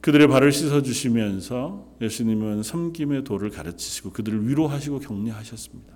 그들의 0.00 0.28
발을 0.28 0.52
씻어 0.52 0.82
주시면서 0.82 1.96
예수님은 2.02 2.62
섬김의 2.62 3.24
도를 3.24 3.48
가르치시고 3.48 4.12
그들을 4.12 4.46
위로하시고 4.48 4.98
격려하셨습니다. 4.98 5.94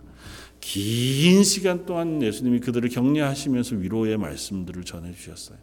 긴 0.61 1.45
시간 1.45 1.85
동안 1.85 2.23
예수님이 2.23 2.61
그들을 2.61 2.89
격려하시면서 2.89 3.77
위로의 3.77 4.17
말씀들을 4.17 4.85
전해 4.85 5.13
주셨어요. 5.13 5.59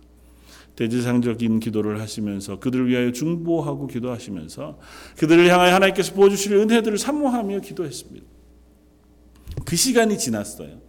대지상적인 0.75 1.59
기도를 1.59 2.01
하시면서 2.01 2.59
그들을 2.59 2.89
위하여 2.89 3.11
중보하고 3.11 3.87
기도하시면서 3.87 4.77
그들을 5.17 5.47
향하여 5.51 5.73
하나님께서 5.73 6.13
부어주실 6.13 6.53
은혜들을 6.53 6.97
사모하며 6.97 7.61
기도했습니다. 7.61 8.25
그 9.65 9.75
시간이 9.75 10.17
지났어요. 10.17 10.81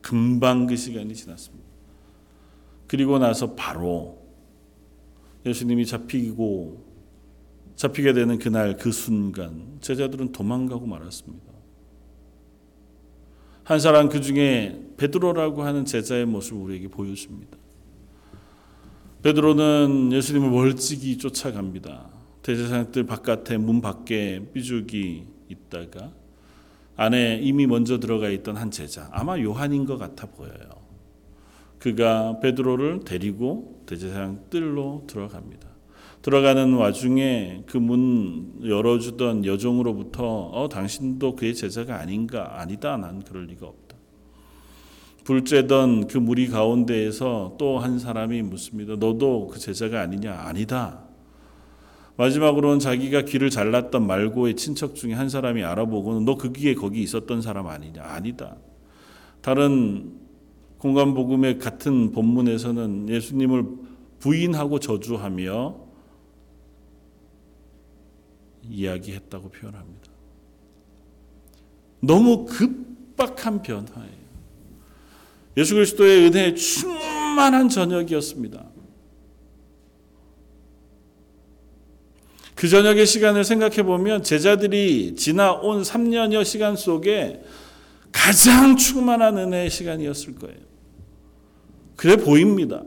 금방 0.00 0.66
그 0.66 0.76
시간이 0.76 1.14
지났습니다. 1.14 1.63
그리고 2.94 3.18
나서 3.18 3.56
바로 3.56 4.22
예수님이 5.44 5.84
잡히고 5.84 6.80
잡히게 7.74 8.12
되는 8.12 8.38
그날 8.38 8.76
그 8.76 8.92
순간 8.92 9.78
제자들은 9.80 10.30
도망가고 10.30 10.86
말았습니다. 10.86 11.52
한 13.64 13.80
사람 13.80 14.08
그 14.08 14.20
중에 14.20 14.80
베드로라고 14.96 15.64
하는 15.64 15.84
제자의 15.84 16.24
모습을 16.24 16.62
우리에게 16.62 16.86
보여줍니다. 16.86 17.58
베드로는 19.24 20.12
예수님을 20.12 20.50
멀찍이 20.50 21.18
쫓아갑니다. 21.18 22.10
대제사장들 22.42 23.06
바깥에 23.06 23.58
문 23.58 23.80
밖에 23.80 24.40
삐죽이 24.52 25.24
있다가 25.48 26.12
안에 26.94 27.40
이미 27.42 27.66
먼저 27.66 27.98
들어가 27.98 28.28
있던 28.28 28.56
한 28.56 28.70
제자 28.70 29.08
아마 29.10 29.36
요한인 29.40 29.84
것 29.84 29.98
같아 29.98 30.28
보여요. 30.28 30.83
그가 31.84 32.40
베드로를 32.40 33.00
데리고 33.04 33.82
대제사장 33.84 34.44
뜰로 34.48 35.04
들어갑니다. 35.06 35.68
들어가는 36.22 36.72
와중에 36.72 37.64
그 37.66 37.76
문 37.76 38.54
열어주던 38.64 39.44
여종으로부터 39.44 40.24
어 40.24 40.66
당신도 40.70 41.36
그의 41.36 41.54
제자가 41.54 42.00
아닌가 42.00 42.58
아니다 42.58 42.96
난 42.96 43.22
그럴 43.22 43.44
리가 43.44 43.66
없다. 43.66 43.96
불쬐던 45.24 46.08
그 46.08 46.16
무리 46.16 46.48
가운데에서 46.48 47.56
또 47.58 47.78
한 47.78 47.98
사람이 47.98 48.40
묻습니다. 48.40 48.96
너도 48.96 49.48
그 49.48 49.58
제자가 49.58 50.00
아니냐? 50.00 50.32
아니다. 50.32 51.04
마지막으로는 52.16 52.78
자기가 52.78 53.26
귀를 53.26 53.50
잘랐던 53.50 54.06
말고의 54.06 54.56
친척 54.56 54.94
중에 54.94 55.12
한 55.12 55.28
사람이 55.28 55.62
알아보고는 55.62 56.24
너 56.24 56.36
거기에 56.36 56.74
거기 56.76 57.02
있었던 57.02 57.42
사람 57.42 57.66
아니냐? 57.66 58.02
아니다. 58.02 58.56
다른 59.42 60.23
공간 60.84 61.14
복음의 61.14 61.60
같은 61.60 62.12
본문에서는 62.12 63.08
예수님을 63.08 63.64
부인하고 64.18 64.80
저주하며 64.80 65.76
이야기했다고 68.68 69.48
표현합니다. 69.48 70.10
너무 72.00 72.44
급박한 72.44 73.62
변화예요. 73.62 74.24
예수 75.56 75.74
그리스도의 75.74 76.26
은혜에 76.26 76.52
충만한 76.52 77.70
저녁이었습니다. 77.70 78.62
그 82.54 82.68
저녁의 82.68 83.06
시간을 83.06 83.44
생각해 83.44 83.84
보면 83.84 84.22
제자들이 84.22 85.14
지나온 85.16 85.80
3년여 85.80 86.44
시간 86.44 86.76
속에 86.76 87.42
가장 88.12 88.76
충만한 88.76 89.38
은혜의 89.38 89.70
시간이었을 89.70 90.34
거예요. 90.34 90.73
그래 91.96 92.16
보입니다. 92.16 92.82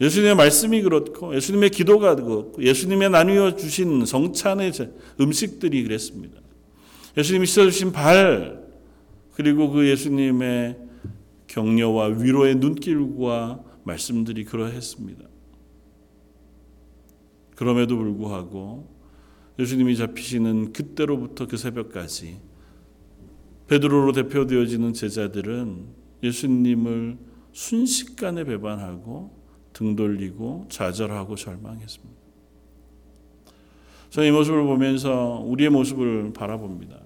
예수님의 0.00 0.34
말씀이 0.34 0.80
그렇고 0.82 1.34
예수님의 1.34 1.70
기도가 1.70 2.14
그렇고 2.14 2.62
예수님의 2.62 3.10
나누어 3.10 3.54
주신 3.54 4.06
성찬의 4.06 4.72
음식들이 5.20 5.82
그랬습니다. 5.82 6.40
예수님이 7.16 7.46
씻어주신 7.46 7.92
발 7.92 8.64
그리고 9.34 9.70
그 9.70 9.88
예수님의 9.88 10.78
격려와 11.46 12.06
위로의 12.06 12.56
눈길과 12.56 13.62
말씀들이 13.84 14.44
그러했습니다. 14.44 15.24
그럼에도 17.56 17.96
불구하고 17.96 18.88
예수님이 19.58 19.96
잡히시는 19.96 20.72
그때로부터 20.72 21.46
그 21.46 21.58
새벽까지 21.58 22.38
베드로로 23.68 24.12
대표되어지는 24.12 24.94
제자들은 24.94 25.84
예수님을 26.22 27.18
순식간에 27.52 28.44
배반하고 28.44 29.30
등 29.72 29.96
돌리고 29.96 30.66
좌절하고 30.68 31.36
절망했습니다. 31.36 32.20
저는 34.10 34.28
이 34.28 34.32
모습을 34.32 34.64
보면서 34.64 35.42
우리의 35.46 35.70
모습을 35.70 36.32
바라봅니다. 36.32 36.98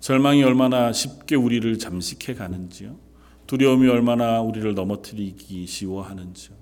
절망이 0.00 0.42
얼마나 0.42 0.92
쉽게 0.92 1.36
우리를 1.36 1.78
잠식해 1.78 2.34
가는지요. 2.34 2.96
두려움이 3.46 3.88
얼마나 3.88 4.40
우리를 4.40 4.74
넘어뜨리기 4.74 5.66
쉬워하는지요. 5.66 6.56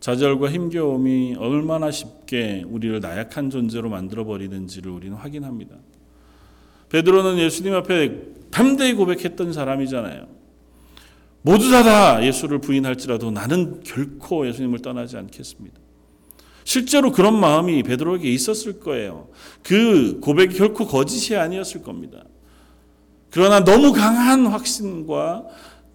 좌절과 0.00 0.50
힘겨움이 0.50 1.36
얼마나 1.38 1.90
쉽게 1.90 2.64
우리를 2.66 3.00
나약한 3.00 3.50
존재로 3.50 3.88
만들어 3.88 4.24
버리는지를 4.24 4.90
우리는 4.90 5.16
확인합니다. 5.16 5.76
베드로는 6.90 7.38
예수님 7.38 7.74
앞에 7.74 8.33
담대히 8.54 8.94
고백했던 8.94 9.52
사람이잖아요. 9.52 10.28
모두 11.42 11.70
다 11.72 12.24
예수를 12.24 12.60
부인할지라도 12.60 13.32
나는 13.32 13.82
결코 13.82 14.46
예수님을 14.46 14.78
떠나지 14.78 15.16
않겠습니다. 15.16 15.76
실제로 16.62 17.10
그런 17.10 17.38
마음이 17.38 17.82
베드로에게 17.82 18.30
있었을 18.30 18.78
거예요. 18.78 19.28
그 19.64 20.20
고백이 20.20 20.56
결코 20.56 20.86
거짓이 20.86 21.36
아니었을 21.36 21.82
겁니다. 21.82 22.24
그러나 23.30 23.64
너무 23.64 23.92
강한 23.92 24.46
확신과 24.46 25.46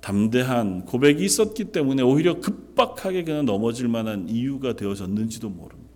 담대한 0.01 0.83
고백이 0.85 1.23
있었기 1.23 1.65
때문에 1.65 2.03
오히려 2.03 2.41
급박하게 2.41 3.23
그냥 3.23 3.45
넘어질 3.45 3.87
만한 3.87 4.27
이유가 4.27 4.75
되어졌는지도 4.75 5.49
모릅니다. 5.49 5.89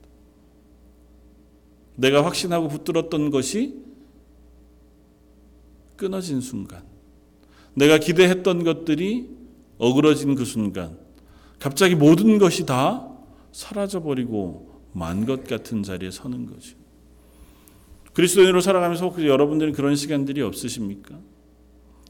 내가 1.97 2.23
확신하고 2.23 2.69
붙들었던 2.69 3.31
것이 3.31 3.83
끊어진 5.95 6.41
순간, 6.41 6.83
내가 7.75 7.97
기대했던 7.97 8.63
것들이 8.63 9.29
어그러진 9.77 10.35
그 10.35 10.45
순간, 10.45 10.97
갑자기 11.59 11.95
모든 11.95 12.37
것이 12.37 12.65
다 12.65 13.07
사라져버리고 13.51 14.71
만 14.93 15.25
것 15.25 15.45
같은 15.47 15.81
자리에 15.83 16.11
서는 16.11 16.45
거죠. 16.45 16.75
그리스도인으로 18.13 18.61
살아가면서 18.61 19.13
여러분들은 19.25 19.73
그런 19.73 19.95
시간들이 19.95 20.41
없으십니까? 20.41 21.15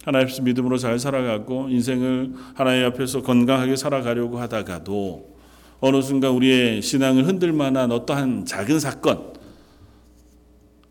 하나님 0.03 0.27
앞에서 0.27 0.41
믿음으로 0.43 0.77
잘 0.77 0.99
살아가고 0.99 1.69
인생을 1.69 2.33
하나님 2.55 2.85
앞에서 2.87 3.21
건강하게 3.21 3.77
살아가려고 3.77 4.37
하다가도 4.39 5.33
어느 5.79 6.01
순간 6.01 6.31
우리의 6.31 6.81
신앙을 6.81 7.25
흔들 7.25 7.53
만한 7.53 7.91
어떠한 7.91 8.45
작은 8.45 8.79
사건 8.79 9.32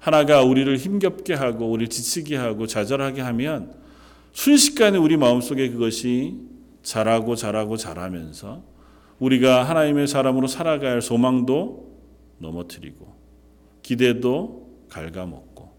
하나가 0.03 0.43
우리를 0.43 0.77
힘겹게 0.77 1.35
하고 1.35 1.71
우리를 1.71 1.89
지치게 1.89 2.37
하고 2.37 2.67
좌절하게 2.67 3.21
하면 3.21 3.73
순식간에 4.33 4.99
우리 4.99 5.17
마음속에 5.17 5.71
그것이 5.71 6.41
자라고 6.83 7.37
자라고 7.37 7.77
자라면서 7.77 8.65
우리가 9.21 9.63
하나님의 9.63 10.09
사람으로 10.09 10.49
살아갈 10.49 11.01
소망도 11.01 11.93
넘어뜨리고 12.39 13.15
기대도 13.83 14.71
갉아먹고 14.89 15.71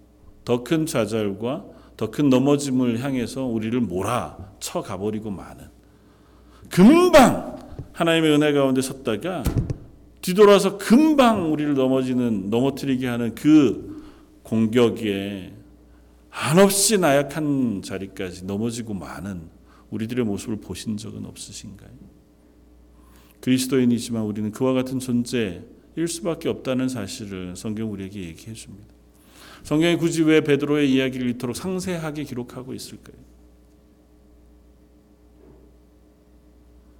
더 0.45 0.63
큰 0.63 0.85
좌절과 0.85 1.65
더 1.97 2.07
큰 2.09 2.29
넘어짐을 2.29 3.01
향해서 3.03 3.43
우리를 3.43 3.77
몰아쳐 3.81 4.83
가버리고 4.83 5.31
마는 5.31 5.65
금방 6.69 7.59
하나님의 7.91 8.31
은혜 8.31 8.53
가운데 8.53 8.81
섰다가 8.81 9.43
뒤돌아서 10.21 10.77
금방 10.77 11.51
우리를 11.51 11.73
넘어지는 11.73 12.49
넘어뜨리게 12.49 13.05
하는 13.05 13.35
그 13.35 13.92
공격에 14.53 15.51
한없이 16.29 16.99
나약한 16.99 17.81
자리까지 17.81 18.45
넘어지고 18.45 18.93
마는 18.93 19.49
우리들의 19.89 20.23
모습을 20.25 20.57
보신 20.57 20.95
적은 20.95 21.25
없으신가요? 21.25 21.89
그리스도인이지만 23.41 24.21
우리는 24.21 24.51
그와 24.51 24.73
같은 24.73 24.99
존재일 24.99 25.63
수밖에 26.07 26.49
없다는 26.49 26.87
사실을 26.87 27.55
성경 27.55 27.91
우리에게 27.91 28.25
얘기해 28.25 28.53
줍니다. 28.53 28.93
성경이 29.63 29.95
굳이 29.95 30.21
왜 30.21 30.41
베드로의 30.41 30.93
이야기를 30.93 31.31
이토록 31.31 31.55
상세하게 31.55 32.23
기록하고 32.23 32.75
있을까요? 32.75 33.15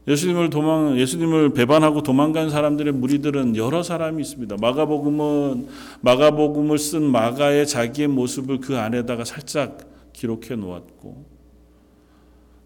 예수님을 0.07 0.49
도망 0.49 0.99
예수님을 0.99 1.53
배반하고 1.53 2.03
도망간 2.03 2.49
사람들의 2.49 2.93
무리들은 2.93 3.55
여러 3.55 3.83
사람이 3.83 4.21
있습니다. 4.21 4.57
마가복음은 4.59 5.67
마가복음을 6.01 6.77
쓴 6.77 7.03
마가의 7.03 7.65
자기의 7.67 8.09
모습을 8.09 8.59
그 8.59 8.77
안에다가 8.77 9.23
살짝 9.23 9.77
기록해 10.11 10.55
놓았고 10.55 11.25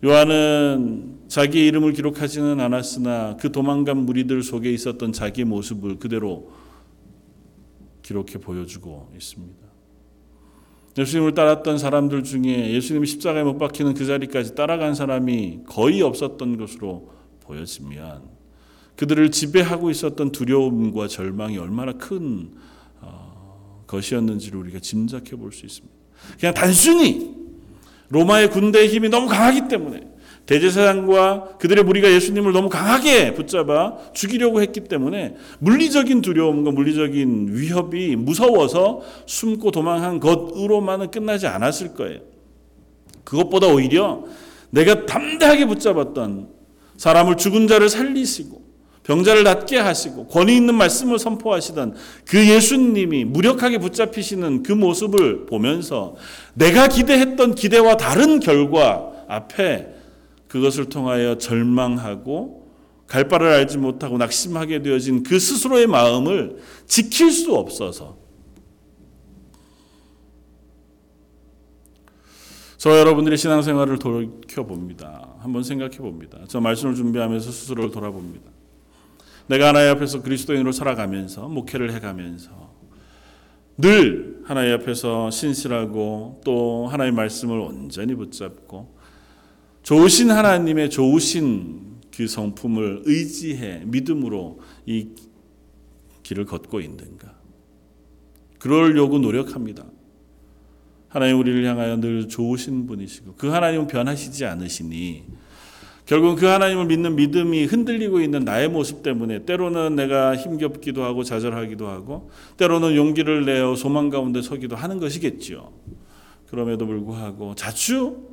요한은 0.06 1.18
자기 1.28 1.66
이름을 1.68 1.94
기록하지는 1.94 2.60
않았으나 2.60 3.38
그 3.38 3.52
도망간 3.52 3.98
무리들 3.98 4.42
속에 4.44 4.72
있었던 4.72 5.12
자기의 5.12 5.46
모습을 5.46 6.00
그대로 6.00 6.52
기록해 8.02 8.38
보여주고 8.42 9.12
있습니다. 9.16 9.68
예수님을 10.98 11.36
따랐던 11.36 11.78
사람들 11.78 12.24
중에 12.24 12.74
예수님이 12.74 13.06
십자가에 13.06 13.44
못 13.44 13.58
박히는 13.60 13.94
그 13.94 14.06
자리까지 14.06 14.56
따라간 14.56 14.96
사람이 14.96 15.62
거의 15.68 16.02
없었던 16.02 16.58
것으로 16.58 17.17
보여지면 17.48 18.24
그들을 18.96 19.32
지배하고 19.32 19.90
있었던 19.90 20.32
두려움과 20.32 21.08
절망이 21.08 21.58
얼마나 21.58 21.94
큰 21.94 22.52
어, 23.00 23.84
것이었는지를 23.88 24.60
우리가 24.60 24.80
짐작해 24.80 25.36
볼 25.36 25.52
수 25.52 25.66
있습니다. 25.66 25.96
그냥 26.40 26.54
단순히 26.54 27.36
로마의 28.10 28.50
군대의 28.50 28.90
힘이 28.90 29.10
너무 29.10 29.28
강하기 29.28 29.68
때문에 29.68 30.02
대제사장과 30.48 31.58
그들의 31.60 31.84
무리가 31.84 32.10
예수님을 32.10 32.54
너무 32.54 32.70
강하게 32.70 33.34
붙잡아 33.34 33.98
죽이려고 34.14 34.62
했기 34.62 34.80
때문에 34.82 35.36
물리적인 35.60 36.22
두려움과 36.22 36.72
물리적인 36.72 37.50
위협이 37.52 38.16
무서워서 38.16 39.02
숨고 39.26 39.72
도망한 39.72 40.22
것으로만은 40.22 41.12
끝나지 41.12 41.48
않았을 41.48 41.94
거예요. 41.96 42.22
그것보다 43.26 43.68
오히려 43.68 44.24
내가 44.70 45.06
담대하게 45.06 45.66
붙잡았던 45.66 46.57
사람을 46.98 47.38
죽은 47.38 47.68
자를 47.68 47.90
살리시고 47.90 48.68
병자를 49.04 49.44
낫게 49.44 49.78
하시고 49.78 50.28
권위 50.28 50.58
있는 50.58 50.76
말씀을 50.76 51.18
선포하시던 51.18 51.96
그 52.26 52.46
예수님이 52.46 53.24
무력하게 53.24 53.78
붙잡히시는 53.78 54.64
그 54.64 54.74
모습을 54.74 55.46
보면서 55.46 56.16
내가 56.54 56.90
기대했던 56.90 57.56
기대와 57.56 57.96
다른 57.96 58.42
결과 58.42 59.14
앞에 59.30 59.96
그것을 60.50 60.86
통하여 60.90 61.38
절망하고 61.38 62.68
갈 63.08 63.30
바를 63.30 63.48
알지 63.48 63.78
못하고 63.78 64.18
낙심하게 64.18 64.82
되어진 64.82 65.24
그 65.24 65.40
스스로의 65.40 65.88
마음을 65.88 66.58
지킬 66.86 67.32
수 67.32 67.56
없어서 67.56 68.18
저 72.78 73.00
여러분들의 73.00 73.38
신앙생활을 73.38 73.98
돌이켜 74.00 74.66
봅니다. 74.66 75.27
한번 75.48 75.64
생각해 75.64 75.98
봅니다. 75.98 76.40
저 76.50 76.60
말씀을 76.60 76.96
준비하면서 76.96 77.52
스스로를 77.52 77.92
돌아봅니다. 77.92 78.52
내가 79.48 79.70
하나님 79.70 79.92
앞에서 79.92 80.22
그리스도인으로 80.22 80.74
살아가면서 80.74 81.48
목회를 81.48 81.94
해가면서 81.94 82.76
늘 83.78 84.42
하나님 84.44 84.74
앞에서 84.74 85.32
신실하고 85.32 86.42
또 86.44 86.88
하나님의 86.88 87.16
말씀을 87.16 87.58
온전히 87.60 88.14
붙잡고 88.16 88.94
좋으신 89.84 90.32
하나님의 90.32 90.90
좋으신 90.90 91.98
그 92.14 92.28
성품을 92.28 93.04
의지해 93.06 93.84
믿음으로 93.86 94.60
이 94.86 95.10
길을 96.24 96.46
걷고 96.46 96.82
있는가? 96.82 97.38
그러려고 98.60 99.18
노력합니다. 99.20 99.86
하나님 101.10 101.40
우리를 101.40 101.66
향하여 101.66 101.98
늘 101.98 102.28
좋으신 102.28 102.88
분이시고 102.88 103.36
그 103.38 103.48
하나님은 103.48 103.88
변하시지 103.88 104.46
않으시니 104.46 105.24
결국은 106.06 106.38
그 106.38 106.46
하나님을 106.46 106.86
믿는 106.86 107.16
믿음이 107.16 107.66
흔들리고 107.66 108.22
있는 108.22 108.46
나의 108.46 108.70
모습 108.70 109.04
때문에 109.04 109.44
때로는 109.46 109.96
내가 109.96 110.38
힘겹기도 110.38 111.04
하고 111.04 111.24
좌절하기도 111.24 111.88
하고 111.88 112.30
때로는 112.56 112.96
용기를 112.96 113.46
내어 113.46 113.76
소망 113.76 114.10
가운데 114.10 114.42
서기도 114.42 114.78
하는 114.78 115.00
것이겠지요. 115.00 115.74
그럼에도 116.50 116.86
불구하고 116.88 117.56
자주 117.56 118.30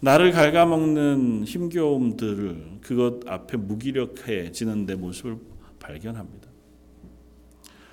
나를 0.00 0.32
갉아먹는 0.32 1.44
힘겨움들을 1.44 2.78
그것 2.80 3.20
앞에 3.26 3.58
무기력해지는 3.58 4.86
내 4.86 4.94
모습을 4.94 5.36
발견합니다. 5.80 6.48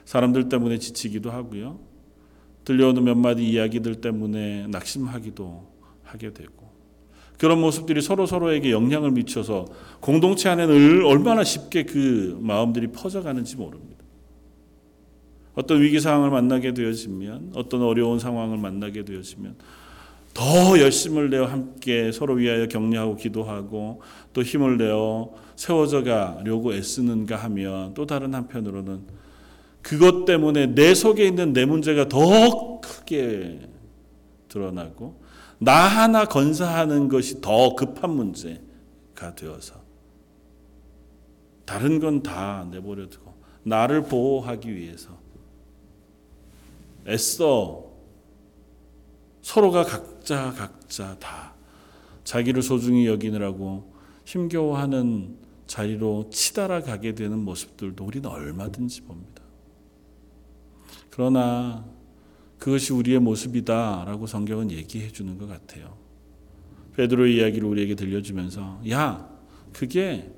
사람들 0.06 0.48
때문에 0.48 0.78
지치기도 0.78 1.32
하고요. 1.32 1.80
들려오는 2.66 3.04
몇 3.04 3.16
마디 3.16 3.48
이야기들 3.48 4.02
때문에 4.02 4.68
낙심하기도 4.68 5.68
하게 6.04 6.34
되고 6.34 6.66
그런 7.38 7.60
모습들이 7.62 8.02
서로 8.02 8.26
서로에게 8.26 8.72
영향을 8.72 9.12
미쳐서 9.12 9.66
공동체 10.00 10.50
안에는 10.50 11.06
얼마나 11.06 11.44
쉽게 11.44 11.84
그 11.84 12.38
마음들이 12.42 12.88
퍼져가는지 12.88 13.56
모릅니다. 13.58 14.04
어떤 15.54 15.82
위기 15.82 16.00
상황을 16.00 16.32
만나게 16.32 16.74
되어지면 16.74 17.54
어떤 17.56 17.82
어려운 17.82 18.20
상황을 18.20 18.58
만나게 18.58 19.06
되어지면 19.06 19.56
더 20.34 20.80
열심을 20.80 21.30
내어 21.30 21.46
함께 21.46 22.12
서로 22.12 22.34
위하여 22.34 22.68
격려하고 22.68 23.16
기도하고 23.16 24.02
또 24.34 24.44
힘을 24.44 24.78
내어 24.78 25.34
세워져 25.56 26.04
가려고 26.04 26.74
애쓰는가 26.74 27.38
하면 27.38 27.94
또 27.94 28.06
다른 28.06 28.34
한편으로는 28.34 29.25
그것 29.86 30.26
때문에 30.26 30.74
내 30.74 30.96
속에 30.96 31.28
있는 31.28 31.54
내 31.54 31.64
문제가 31.64 32.10
더 32.10 32.82
크게 32.82 33.70
드러나고 34.50 35.22
나 35.60 35.74
하나 35.76 36.26
건사하는 36.26 37.08
것이 37.08 37.40
더 37.40 37.76
급한 37.76 38.10
문제가 38.10 39.36
되어서 39.36 39.76
다른 41.66 42.00
건 42.00 42.24
다 42.24 42.68
내버려 42.72 43.08
두고 43.10 43.32
나를 43.62 44.02
보호하기 44.06 44.76
위해서 44.76 45.16
애써 47.08 47.86
서로가 49.44 49.84
각자 49.84 50.52
각자 50.52 51.16
다 51.20 51.54
자기를 52.24 52.64
소중히 52.64 53.06
여기느라고 53.06 53.94
힘겨워하는 54.26 55.38
자리로 55.68 56.32
치달아 56.32 56.82
가게 56.82 57.14
되는 57.14 57.38
모습들도 57.38 58.04
우리는 58.04 58.28
얼마든지 58.28 59.02
봅니다. 59.02 59.45
그러나 61.10 61.86
그것이 62.58 62.94
우리의 62.94 63.20
모습이다라고 63.20 64.28
성경은 64.28 64.72
얘기해 64.72 65.10
주는 65.12 65.38
것 65.38 65.48
같아요. 65.48 65.98
베드로의 66.96 67.36
이야기를 67.38 67.68
우리에게 67.68 67.96
들려주면서 67.96 68.82
야 68.90 69.30
그게 69.74 70.32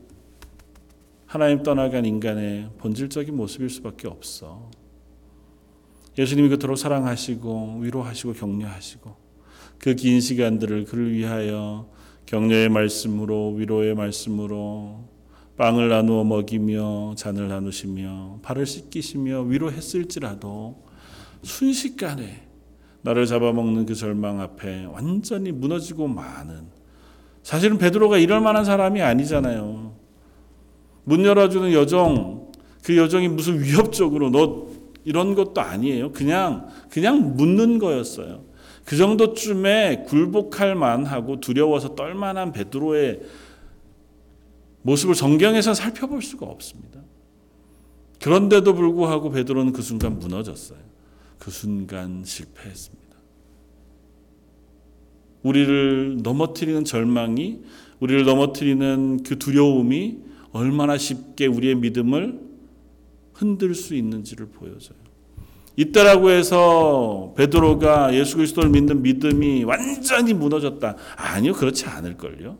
하나님 1.25 1.61
떠나간 1.61 2.05
인간의 2.05 2.71
본질적인 2.77 3.35
모습일 3.35 3.69
수밖에 3.69 4.07
없어. 4.07 4.71
예수님이 6.17 6.49
그토록 6.49 6.77
사랑하시고 6.77 7.79
위로하시고 7.81 8.33
격려하시고 8.33 9.27
그 9.77 9.93
긴 9.93 10.19
시간들을 10.19 10.85
그를 10.85 11.13
위하여 11.13 11.89
격려의 12.25 12.69
말씀으로 12.69 13.53
위로의 13.53 13.93
말씀으로 13.93 15.07
빵을 15.57 15.89
나누어 15.89 16.23
먹이며 16.23 17.15
잔을 17.17 17.47
나누시며 17.47 18.39
발을 18.43 18.65
씻기시며 18.65 19.41
위로했을지라도 19.41 20.83
순식간에 21.41 22.47
나를 23.01 23.25
잡아먹는 23.25 23.85
그 23.85 23.95
절망 23.95 24.39
앞에 24.39 24.85
완전히 24.85 25.51
무너지고 25.51 26.07
마는 26.07 26.67
사실은 27.41 27.77
베드로가 27.77 28.17
이럴 28.17 28.41
만한 28.41 28.65
사람이 28.65 29.01
아니잖아요. 29.01 29.95
문 31.05 31.25
열어주는 31.25 31.71
여정 31.73 32.51
그 32.83 32.95
여정이 32.95 33.27
무슨 33.29 33.61
위협적으로 33.63 34.29
너 34.29 34.67
이런 35.05 35.35
것도 35.35 35.61
아니에요. 35.61 36.11
그냥 36.11 36.67
그냥 36.89 37.35
묻는 37.35 37.79
거였어요. 37.79 38.43
그 38.83 38.95
정도쯤에 38.95 40.03
굴복할 40.07 40.75
만하고 40.75 41.39
두려워서 41.39 41.95
떨만한 41.95 42.51
베드로의 42.51 43.21
모습을 44.81 45.15
성경에서 45.15 45.73
살펴볼 45.73 46.21
수가 46.21 46.45
없습니다. 46.45 47.01
그런데도 48.21 48.73
불구하고 48.73 49.29
베드로는 49.31 49.73
그 49.73 49.81
순간 49.81 50.19
무너졌어요. 50.19 50.79
그 51.37 51.51
순간 51.51 52.23
실패했습니다. 52.25 53.07
우리를 55.43 56.19
넘어뜨리는 56.23 56.83
절망이 56.83 57.61
우리를 57.99 58.25
넘어뜨리는 58.25 59.23
그 59.23 59.37
두려움이 59.37 60.19
얼마나 60.51 60.97
쉽게 60.97 61.45
우리의 61.47 61.75
믿음을 61.75 62.39
흔들 63.33 63.75
수 63.75 63.95
있는지를 63.95 64.47
보여줘요. 64.47 64.97
이때라고 65.75 66.31
해서 66.31 67.33
베드로가 67.37 68.15
예수 68.15 68.35
그리스도를 68.37 68.71
믿는 68.71 69.03
믿음이 69.03 69.63
완전히 69.63 70.33
무너졌다. 70.33 70.95
아니요, 71.15 71.53
그렇지 71.53 71.85
않을걸요. 71.85 72.57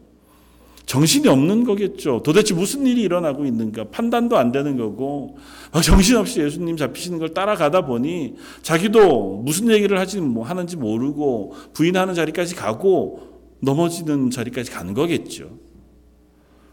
정신이 0.87 1.27
없는 1.27 1.65
거겠죠. 1.65 2.21
도대체 2.23 2.53
무슨 2.53 2.87
일이 2.87 3.01
일어나고 3.01 3.45
있는가 3.45 3.89
판단도 3.91 4.37
안 4.37 4.53
되는 4.53 4.77
거고 4.77 5.37
정신없이 5.83 6.39
예수님 6.39 6.77
잡히시는 6.77 7.19
걸 7.19 7.33
따라가다 7.33 7.85
보니 7.85 8.35
자기도 8.61 9.41
무슨 9.43 9.69
얘기를 9.69 9.99
하지 9.99 10.21
뭐 10.21 10.45
하는지 10.45 10.77
모르고 10.77 11.53
부인하는 11.73 12.13
자리까지 12.13 12.55
가고 12.55 13.19
넘어지는 13.59 14.31
자리까지 14.31 14.71
간 14.71 14.93
거겠죠. 14.93 15.57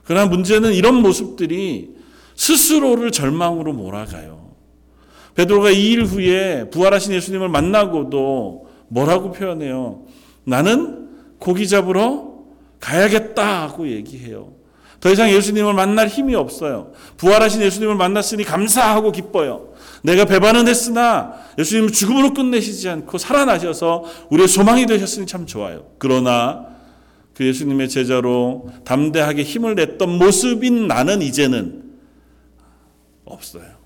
그러나 0.04 0.26
문제는 0.26 0.74
이런 0.74 1.02
모습들이 1.02 1.90
스스로를 2.36 3.10
절망으로 3.10 3.72
몰아가요. 3.72 4.54
베드로가 5.34 5.70
이 5.70 5.90
일 5.92 6.04
후에 6.04 6.70
부활하신 6.70 7.12
예수님을 7.14 7.48
만나고도 7.48 8.66
뭐라고 8.88 9.32
표현해요? 9.32 10.04
나는 10.44 11.08
고기 11.40 11.66
잡으러 11.66 12.33
가야겠다고 12.84 13.88
얘기해요. 13.88 14.52
더 15.00 15.10
이상 15.10 15.30
예수님을 15.30 15.74
만날 15.74 16.08
힘이 16.08 16.34
없어요. 16.34 16.92
부활하신 17.16 17.62
예수님을 17.62 17.94
만났으니 17.94 18.44
감사하고 18.44 19.12
기뻐요. 19.12 19.72
내가 20.02 20.24
배반은 20.26 20.68
했으나 20.68 21.34
예수님은 21.58 21.92
죽음으로 21.92 22.34
끝내시지 22.34 22.88
않고 22.88 23.18
살아나셔서 23.18 24.04
우리의 24.30 24.48
소망이 24.48 24.86
되셨으니 24.86 25.26
참 25.26 25.46
좋아요. 25.46 25.90
그러나 25.98 26.66
그 27.34 27.44
예수님의 27.46 27.88
제자로 27.88 28.70
담대하게 28.84 29.42
힘을 29.42 29.74
냈던 29.74 30.18
모습인 30.18 30.86
나는 30.86 31.20
이제는 31.22 31.82
없어요. 33.24 33.82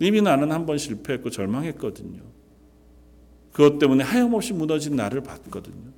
이미 0.00 0.20
나는 0.22 0.52
한 0.52 0.66
번 0.66 0.78
실패했고 0.78 1.30
절망했거든요. 1.30 2.20
그것 3.52 3.78
때문에 3.78 4.04
하염없이 4.04 4.52
무너진 4.52 4.96
나를 4.96 5.22
봤거든요. 5.22 5.96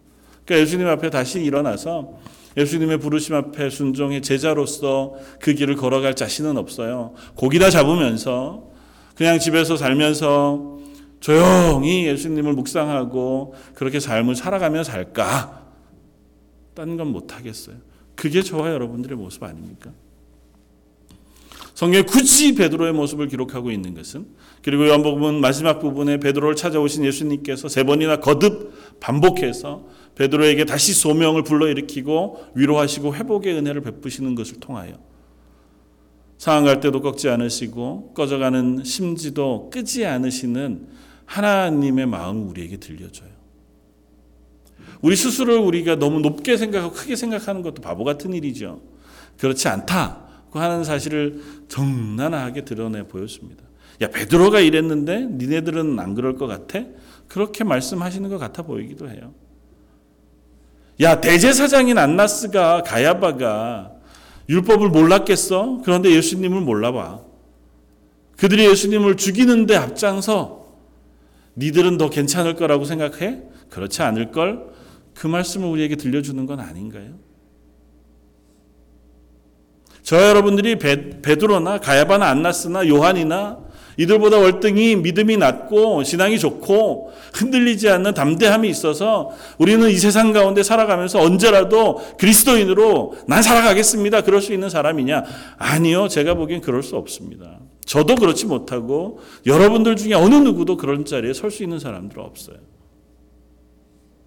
그러니까 0.48 0.62
예수님 0.62 0.86
앞에 0.86 1.10
다시 1.10 1.42
일어나서 1.42 2.18
예수님의 2.56 2.98
부르심 2.98 3.34
앞에 3.34 3.68
순종의 3.68 4.22
제자로서 4.22 5.12
그 5.40 5.52
길을 5.52 5.76
걸어갈 5.76 6.16
자신은 6.16 6.56
없어요. 6.56 7.12
고기다 7.34 7.68
잡으면서 7.68 8.70
그냥 9.14 9.38
집에서 9.38 9.76
살면서 9.76 10.78
조용히 11.20 12.06
예수님을 12.06 12.54
묵상하고 12.54 13.54
그렇게 13.74 14.00
삶을 14.00 14.36
살아가며 14.36 14.84
살까? 14.84 15.66
딴 16.74 16.96
건 16.96 17.08
못하겠어요. 17.08 17.76
그게 18.14 18.42
저와 18.42 18.72
여러분들의 18.72 19.18
모습 19.18 19.42
아닙니까? 19.42 19.90
성경에 21.74 22.02
굳이 22.02 22.54
베드로의 22.54 22.92
모습을 22.92 23.28
기록하고 23.28 23.70
있는 23.70 23.94
것은 23.94 24.26
그리고 24.62 24.88
요한복음 24.88 25.40
마지막 25.40 25.78
부분에 25.78 26.18
베드로를 26.18 26.56
찾아오신 26.56 27.04
예수님께서 27.04 27.68
세 27.68 27.84
번이나 27.84 28.18
거듭 28.18 28.72
반복해서 29.00 29.86
베드로에게 30.16 30.64
다시 30.64 30.92
소명을 30.92 31.44
불러일으키고 31.44 32.46
위로하시고 32.54 33.14
회복의 33.14 33.54
은혜를 33.54 33.82
베푸시는 33.82 34.34
것을 34.34 34.58
통하여 34.60 34.94
상황갈 36.38 36.80
때도 36.80 37.00
꺾지 37.00 37.28
않으시고 37.28 38.12
꺼져가는 38.14 38.82
심지도 38.84 39.70
끄지 39.70 40.06
않으시는 40.06 40.86
하나님의 41.26 42.06
마음 42.06 42.48
우리에게 42.48 42.78
들려줘요. 42.78 43.28
우리 45.00 45.14
스스로를 45.14 45.60
우리가 45.60 45.96
너무 45.96 46.20
높게 46.20 46.56
생각하고 46.56 46.94
크게 46.94 47.16
생각하는 47.16 47.62
것도 47.62 47.82
바보 47.82 48.04
같은 48.04 48.32
일이죠. 48.32 48.80
그렇지 49.38 49.68
않다고 49.68 50.58
하는 50.58 50.84
사실을 50.84 51.42
적나라하게 51.68 52.64
드러내 52.64 53.06
보였습니다. 53.06 53.62
야 54.00 54.08
베드로가 54.08 54.60
이랬는데 54.60 55.28
니네들은 55.32 55.98
안 55.98 56.14
그럴 56.14 56.36
것 56.36 56.46
같아? 56.46 56.84
그렇게 57.28 57.62
말씀하시는 57.62 58.28
것 58.28 58.38
같아 58.38 58.62
보이기도 58.62 59.08
해요. 59.10 59.32
야 61.00 61.20
대제사장인 61.20 61.98
안나스가 61.98 62.82
가야바가 62.82 63.92
율법을 64.48 64.88
몰랐겠어? 64.88 65.82
그런데 65.84 66.10
예수님을 66.10 66.60
몰라봐. 66.62 67.20
그들이 68.36 68.68
예수님을 68.68 69.16
죽이는데 69.16 69.76
앞장서 69.76 70.66
니들은 71.56 71.98
더 71.98 72.08
괜찮을 72.08 72.54
거라고 72.54 72.84
생각해? 72.84 73.42
그렇지 73.68 74.02
않을 74.02 74.32
걸? 74.32 74.68
그 75.14 75.26
말씀을 75.26 75.68
우리에게 75.68 75.96
들려주는 75.96 76.46
건 76.46 76.60
아닌가요? 76.60 77.14
저 80.02 80.16
여러분들이 80.28 80.78
베, 80.78 81.20
베드로나 81.20 81.80
가야바나 81.80 82.26
안나스나 82.26 82.88
요한이나 82.88 83.58
이들보다 83.98 84.38
월등히 84.38 84.94
믿음이 84.96 85.36
낮고 85.36 86.04
신앙이 86.04 86.38
좋고 86.38 87.12
흔들리지 87.34 87.88
않는 87.90 88.14
담대함이 88.14 88.68
있어서 88.70 89.30
우리는 89.58 89.90
이 89.90 89.96
세상 89.96 90.32
가운데 90.32 90.62
살아가면서 90.62 91.20
언제라도 91.20 92.00
그리스도인으로 92.16 93.16
난 93.26 93.42
살아가겠습니다. 93.42 94.22
그럴 94.22 94.40
수 94.40 94.52
있는 94.52 94.70
사람이냐? 94.70 95.24
아니요. 95.58 96.06
제가 96.08 96.34
보기엔 96.34 96.60
그럴 96.60 96.82
수 96.84 96.96
없습니다. 96.96 97.58
저도 97.84 98.14
그렇지 98.14 98.46
못하고 98.46 99.18
여러분들 99.46 99.96
중에 99.96 100.14
어느 100.14 100.36
누구도 100.36 100.76
그런 100.76 101.04
자리에 101.04 101.32
설 101.32 101.50
수 101.50 101.64
있는 101.64 101.78
사람들은 101.80 102.22
없어요. 102.22 102.58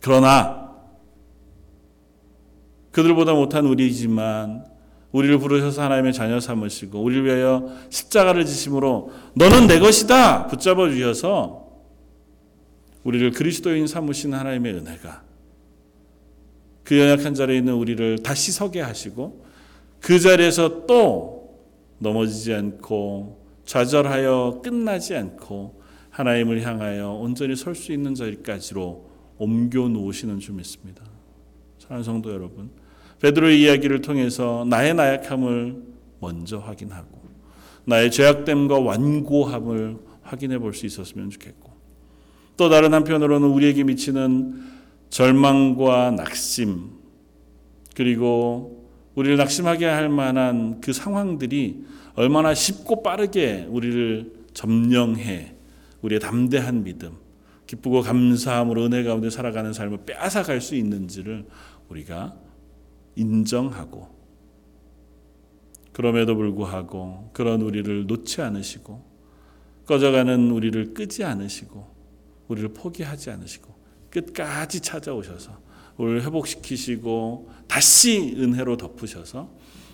그러나 0.01 0.71
그들보다 2.91 3.33
못한 3.33 3.65
우리이지만 3.65 4.65
우리를 5.11 5.37
부르셔서 5.39 5.81
하나님의 5.83 6.13
자녀 6.13 6.39
삼으시고 6.39 7.01
우리를 7.01 7.25
위하여 7.25 7.69
십자가를 7.89 8.45
지심으로 8.45 9.11
너는 9.35 9.67
내 9.67 9.79
것이다 9.79 10.47
붙잡아 10.47 10.89
주셔서 10.89 11.67
우리를 13.03 13.31
그리스도인 13.31 13.87
삼으신 13.87 14.33
하나님의 14.33 14.73
은혜가 14.75 15.23
그 16.83 16.99
연약한 16.99 17.33
자리에 17.33 17.57
있는 17.57 17.73
우리를 17.73 18.19
다시 18.19 18.51
서게 18.51 18.81
하시고 18.81 19.45
그 19.99 20.19
자리에서 20.19 20.85
또 20.87 21.59
넘어지지 21.99 22.53
않고 22.53 23.41
좌절하여 23.65 24.61
끝나지 24.63 25.15
않고 25.15 25.81
하나님을 26.09 26.61
향하여 26.63 27.11
온전히 27.11 27.55
설 27.55 27.75
수 27.75 27.93
있는 27.93 28.15
자리까지로 28.15 29.09
옮겨 29.37 29.87
놓으시는 29.87 30.39
줄 30.39 30.55
믿습니다. 30.55 31.03
사랑하는 31.79 32.03
성도 32.03 32.31
여러분, 32.31 32.69
베드로의 33.21 33.61
이야기를 33.61 34.01
통해서 34.01 34.65
나의 34.67 34.93
나약함을 34.95 35.75
먼저 36.19 36.57
확인하고 36.57 37.21
나의 37.85 38.11
죄악됨과 38.11 38.79
완고함을 38.79 39.97
확인해 40.23 40.57
볼 40.59 40.73
수 40.73 40.85
있었으면 40.85 41.29
좋겠고 41.29 41.71
또 42.57 42.69
다른 42.69 42.93
한편으로는 42.93 43.47
우리에게 43.47 43.83
미치는 43.83 44.63
절망과 45.09 46.11
낙심 46.11 46.89
그리고 47.95 48.87
우리를 49.15 49.35
낙심하게 49.37 49.85
할 49.85 50.09
만한 50.09 50.79
그 50.79 50.93
상황들이 50.93 51.83
얼마나 52.15 52.53
쉽고 52.53 53.03
빠르게 53.03 53.65
우리를 53.69 54.31
점령해 54.53 55.53
우리의 56.01 56.19
담대한 56.19 56.83
믿음 56.83 57.11
기쁘고 57.67 58.01
감사함으로 58.01 58.85
은혜 58.85 59.03
가운데 59.03 59.29
살아가는 59.29 59.73
삶을 59.73 59.99
빼앗아갈 60.05 60.61
수 60.61 60.75
있는지를 60.75 61.45
우리가 61.89 62.35
인정하고 63.15 64.09
그럼에도 65.91 66.35
불구하고 66.35 67.29
그런 67.33 67.61
우리를 67.61 68.07
놓지 68.07 68.41
않으시고 68.41 69.11
꺼져가는 69.85 70.51
우리를 70.51 70.93
끄지 70.93 71.23
않으시고 71.23 71.85
우리를 72.47 72.73
포기하지 72.73 73.31
않으시고 73.31 73.73
끝까지 74.09 74.81
찾아오셔서 74.81 75.59
우리를 75.97 76.23
회복시키시고 76.23 77.51
다시 77.67 78.35
은혜로 78.37 78.77
덮으셔서 78.77 79.51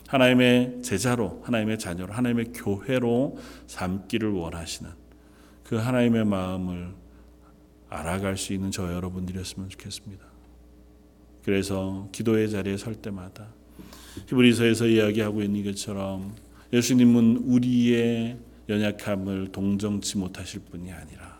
하나님의 0.08 0.82
제자로 0.84 1.42
하나님의 1.44 1.80
자녀로 1.80 2.14
하나님의 2.14 2.54
교회로 2.54 3.38
삼기를 3.68 4.32
원하시는 4.32 4.90
그 5.64 5.76
하나님의 5.76 6.26
마음을 6.26 6.94
알아갈 7.90 8.38
수 8.38 8.54
있는 8.54 8.72
저 8.72 8.94
여러분들이었으면 8.94 9.70
좋겠습니다. 9.70 10.27
그래서 11.48 12.10
기도의 12.12 12.52
자리에 12.52 12.76
설 12.76 12.96
때마다 12.96 13.48
히브리서에서 14.28 14.86
이야기하고 14.86 15.42
있는 15.42 15.64
것처럼 15.64 16.36
예수님은 16.74 17.38
우리의 17.46 18.38
연약함을 18.68 19.54
동정치 19.54 20.18
못하실 20.18 20.64
분이 20.70 20.92
아니라 20.92 21.38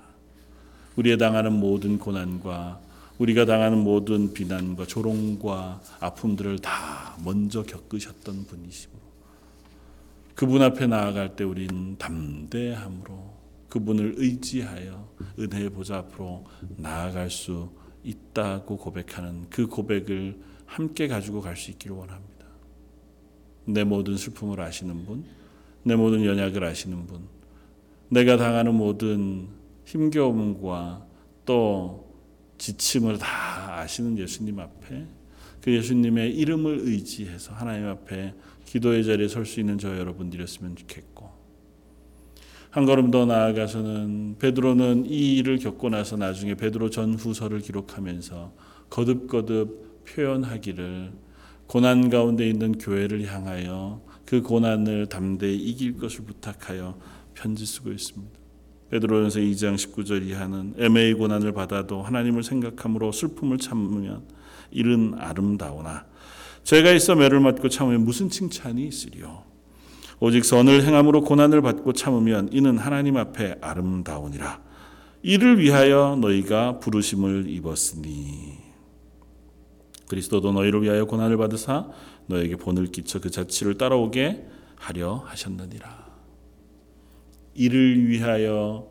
우리의 0.96 1.18
당하는 1.18 1.52
모든 1.52 2.00
고난과 2.00 2.80
우리가 3.18 3.44
당하는 3.44 3.80
모든 3.80 4.32
비난과 4.32 4.86
조롱과 4.86 5.82
아픔들을 6.00 6.60
다 6.60 7.18
먼저 7.26 7.64
겪으셨던 7.64 8.46
분이시므로 8.46 9.02
그분 10.36 10.62
앞에 10.62 10.88
나아갈 10.88 11.36
때 11.36 11.44
우리는 11.44 11.98
담대함으로 11.98 13.34
그분을 13.68 14.14
의지하여 14.16 15.06
은혜의 15.38 15.72
보좌 15.72 15.98
앞으로 15.98 16.46
나아갈 16.78 17.30
수 17.30 17.70
있다고 18.08 18.78
고백하는 18.78 19.48
그 19.50 19.68
고백을 19.68 20.40
함께 20.66 21.08
가지고 21.08 21.42
갈 21.42 21.56
수 21.56 21.72
있기를 21.72 21.96
원합니다. 21.96 22.46
내 23.66 23.84
모든 23.84 24.16
슬픔을 24.16 24.62
아시는 24.62 25.06
분, 25.06 25.26
내 25.84 25.96
모든 25.96 26.24
연약을 26.24 26.64
아시는 26.64 27.06
분, 27.08 27.22
내가 28.10 28.38
당하는 28.38 28.74
모든 28.74 29.48
힘겨움과 29.86 31.06
또 31.46 32.08
지침을 32.58 33.18
다 33.18 33.80
아시는 33.80 34.18
예수님 34.18 34.60
앞에 34.60 35.06
그 35.62 35.74
예수님의 35.76 36.36
이름을 36.36 36.80
의지해서 36.84 37.54
하나님 37.54 37.88
앞에 37.88 38.34
기도의 38.66 39.04
자리에 39.06 39.28
설 39.28 39.46
수 39.46 39.60
있는 39.60 39.78
저 39.78 39.98
여러분들이었으면 39.98 40.76
좋겠고 40.76 41.17
한 42.78 42.86
걸음 42.86 43.10
더 43.10 43.26
나아가서는 43.26 44.36
베드로는 44.38 45.08
이 45.08 45.38
일을 45.38 45.58
겪고 45.58 45.90
나서 45.90 46.16
나중에 46.16 46.54
베드로 46.54 46.92
전후서를 46.92 47.62
기록하면서 47.62 48.54
거듭거듭 48.92 50.06
표현하기를 50.06 51.12
고난 51.66 52.12
가운데 52.12 52.48
있는 52.48 52.74
교회를 52.74 53.26
향하여 53.26 54.04
그 54.28 54.44
고난을 54.44 55.08
담대히 55.08 55.58
이길 55.58 55.98
것을 55.98 56.24
부탁하여 56.26 57.00
편지 57.34 57.66
쓰고 57.66 57.92
있습니다. 57.92 58.40
베드로전서 58.92 59.40
2장 59.40 59.74
19절 59.74 60.28
이하는 60.28 60.76
애매의 60.78 61.16
고난을 61.16 61.54
받아도 61.54 62.04
하나님을 62.04 62.44
생각함으로 62.44 63.12
슬픔을 63.12 63.58
참으면 63.58 64.22
이른 64.70 65.16
아름다우나 65.18 66.06
죄가 66.62 66.92
있어 66.92 67.16
매를 67.16 67.40
맞고 67.40 67.70
참으면 67.70 68.06
무슨 68.06 68.30
칭찬이 68.30 68.86
있으리요 68.86 69.47
오직 70.20 70.46
선을 70.46 70.84
행함으로 70.84 71.22
고난을 71.22 71.62
받고 71.62 71.94
참으면 71.94 72.50
이는 72.52 72.78
하나님 72.78 73.18
앞에 73.18 73.58
아름다우니라. 73.62 74.62
이를 75.22 75.60
위하여 75.60 76.18
너희가 76.20 76.80
부르심을 76.80 77.50
입었으니. 77.50 78.58
그리스도도 80.08 80.54
너희를 80.54 80.84
위하여 80.84 81.06
고난을 81.06 81.38
받으사 81.38 81.90
너에게 82.28 82.56
본을 82.56 82.88
끼쳐 82.88 83.20
그 83.20 83.30
자취를 83.30 83.78
따라오게 83.78 84.48
하려 84.76 85.24
하셨느니라. 85.26 86.08
이를 87.54 88.08
위하여 88.08 88.88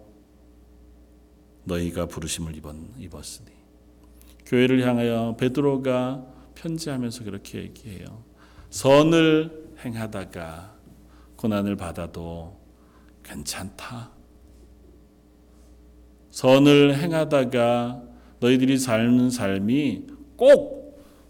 너희가 1.65 2.07
부르심을 2.07 2.55
입었으니. 2.99 3.51
교회를 4.45 4.87
향하여 4.87 5.37
베드로가 5.39 6.25
편지하면서 6.55 7.25
그렇게 7.25 7.59
얘기해요. 7.59 8.23
선을 8.71 9.75
행하다가 9.85 10.76
고난을 11.37 11.77
받아도 11.77 12.57
괜찮다. 13.23 14.11
선을 16.31 16.97
행하다가 16.99 18.03
너희들이 18.41 18.79
사는 18.79 19.31
삶이 19.31 20.07
꼭 20.37 20.77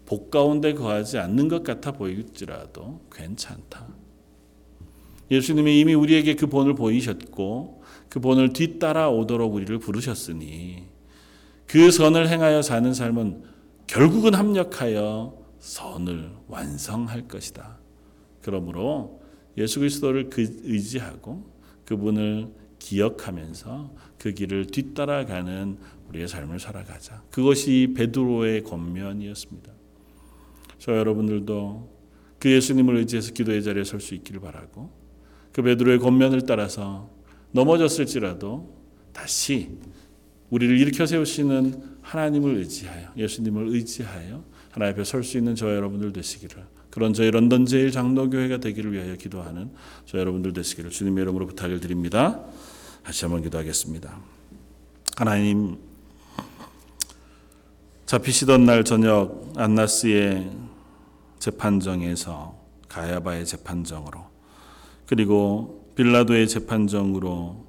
복 0.07 0.31
가운데 0.31 0.73
거하지 0.73 1.19
않는 1.19 1.49
것 1.49 1.63
같아 1.63 1.91
보일지라도 1.91 3.01
괜찮다. 3.11 3.87
예수님이 5.29 5.81
이미 5.81 5.93
우리에게 5.93 6.35
그 6.35 6.47
본을 6.47 6.75
보이셨고 6.75 7.83
그 8.07 8.21
본을 8.21 8.53
뒤따라 8.53 9.09
오도록 9.09 9.53
우리를 9.53 9.77
부르셨으니 9.79 10.85
그 11.67 11.91
선을 11.91 12.29
행하여 12.29 12.61
사는 12.61 12.93
삶은 12.93 13.43
결국은 13.85 14.33
합력하여 14.33 15.37
선을 15.59 16.31
완성할 16.47 17.27
것이다. 17.27 17.77
그러므로 18.41 19.16
예수 19.57 19.79
그리스도를 19.79 20.29
그 20.29 20.41
의지하고 20.63 21.51
그분을 21.85 22.49
기억하면서 22.79 23.95
그 24.19 24.33
길을 24.33 24.67
뒤따라가는 24.67 25.77
우리의 26.09 26.27
삶을 26.27 26.59
살아가자. 26.59 27.23
그것이 27.31 27.93
베드로의 27.95 28.63
권면이었습니다. 28.63 29.71
저 30.77 30.95
여러분들도 30.95 31.97
그 32.39 32.51
예수님을 32.51 32.97
의지해서 32.97 33.33
기도의 33.33 33.63
자리에 33.63 33.83
설 33.83 33.99
수 33.99 34.13
있기를 34.15 34.39
바라고 34.41 34.91
그 35.51 35.61
베드로의 35.63 35.99
권면을 35.99 36.43
따라서 36.45 37.09
넘어졌을지라도 37.51 38.77
다시 39.11 39.71
우리를 40.49 40.79
일으켜 40.79 41.05
세우시는 41.05 41.97
하나님을 42.01 42.55
의지하여 42.57 43.13
예수님을 43.17 43.69
의지하여 43.69 44.45
하나님 44.71 44.93
앞에 44.93 45.03
설 45.03 45.23
수 45.23 45.37
있는 45.37 45.55
저 45.55 45.73
여러분들 45.75 46.13
되시기를 46.13 46.63
그런 46.97 47.13
저희 47.13 47.29
런던 47.29 47.67
제일 47.67 47.91
장로교회가 47.91 48.57
되기를 48.57 48.91
위하여 48.91 49.15
기도하는 49.17 49.69
저 50.07 50.17
여러분들 50.17 50.53
되시기를 50.53 50.89
주님의 50.89 51.21
이름으로 51.21 51.45
부탁을 51.45 51.79
드립니다. 51.79 52.39
다시 53.03 53.23
한번 53.23 53.43
기도하겠습니다. 53.43 54.17
하나님 55.15 55.77
잡히시던 58.07 58.65
날 58.65 58.83
저녁 58.83 59.53
안나스의 59.55 60.49
재판정에서 61.37 62.59
가야바의 62.89 63.45
재판정으로 63.45 64.25
그리고 65.05 65.91
빌라도의 65.93 66.47
재판정으로 66.47 67.67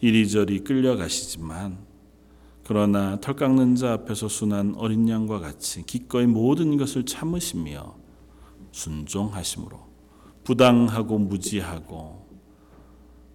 이리저리 0.00 0.60
끌려가시지만 0.60 1.76
그러나 2.64 3.20
털 3.20 3.36
깎는 3.36 3.74
자 3.76 3.92
앞에서 3.92 4.28
순한 4.28 4.74
어린 4.78 5.06
양과 5.06 5.38
같이 5.40 5.82
기꺼이 5.82 6.24
모든 6.24 6.78
것을 6.78 7.04
참으시며 7.04 7.99
순종하심으로 8.72 9.78
부당하고 10.44 11.18
무지하고 11.18 12.28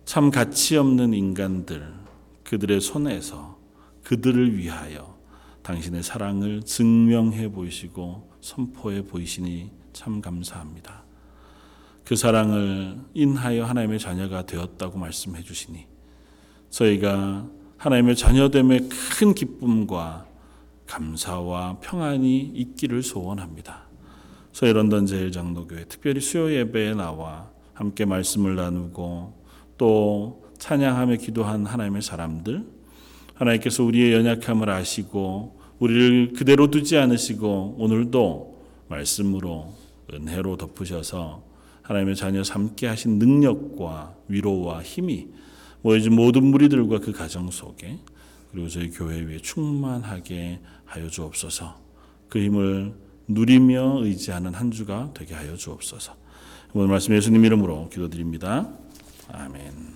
참 0.06 0.32
가치 0.32 0.78
없는 0.78 1.14
인간들 1.14 1.94
그들의 2.44 2.80
손에서 2.82 3.58
그들을 4.04 4.58
위하여 4.58 5.16
당신의 5.64 6.04
사랑을 6.04 6.62
증명해 6.62 7.52
보이시고 7.52 8.32
선포해 8.42 9.04
보이시니 9.08 9.72
참 9.94 10.22
감사합니다. 10.22 11.04
그 12.04 12.16
사랑을 12.16 13.00
인하여 13.16 13.66
하나님의 13.66 13.98
자녀가 13.98 14.46
되었다고 14.46 15.00
말씀해 15.00 15.42
주시니 15.42 15.88
저희가 16.70 17.50
하나님의 17.78 18.16
자녀됨의 18.16 18.90
큰 18.90 19.34
기쁨과 19.34 20.28
감사와 20.86 21.80
평안이 21.82 22.40
있기를 22.40 23.02
소원합니다. 23.02 23.85
저희 24.56 24.72
런던 24.72 25.06
제일 25.06 25.34
장로교회 25.34 25.84
특별히 25.90 26.22
수요 26.22 26.50
예배에 26.50 26.94
나와 26.94 27.52
함께 27.74 28.06
말씀을 28.06 28.56
나누고 28.56 29.34
또 29.78 30.46
찬양하며 30.60 31.18
기도한 31.18 31.66
하나님의 31.66 32.02
사람들 32.02 32.66
하나님께서 33.34 33.84
우리의 33.84 34.14
연약함을 34.14 34.70
아시고 34.70 35.60
우리를 35.80 36.32
그대로 36.38 36.72
두지 36.72 36.98
않으시고 36.98 37.76
오늘도 37.80 38.64
말씀으로 38.88 39.74
은혜로 40.14 40.56
덮으셔서 40.56 41.44
하나님의 41.82 42.16
자녀 42.16 42.42
삼게 42.42 42.88
하신 42.88 43.20
능력과 43.20 44.16
위로와 44.30 44.84
힘이 44.84 45.28
모여진 45.82 46.16
모든 46.16 46.46
무리들과 46.46 47.00
그 47.00 47.12
가정 47.12 47.52
속에 47.52 48.00
그리고 48.54 48.70
저희 48.70 48.90
교회 48.90 49.20
위에 49.20 49.40
충만하게 49.40 50.62
하여 50.86 51.10
주옵소서. 51.10 51.76
그 52.30 52.40
힘을 52.40 53.05
누리며 53.28 54.04
의지하는 54.04 54.54
한 54.54 54.72
주가 54.72 55.12
되게 55.14 55.34
하여 55.34 55.56
주옵소서. 55.56 56.16
오늘 56.74 56.90
말씀 56.90 57.16
예수님 57.16 57.46
이름으로 57.46 57.90
기도드립니다. 57.90 58.70
아멘. 59.32 59.95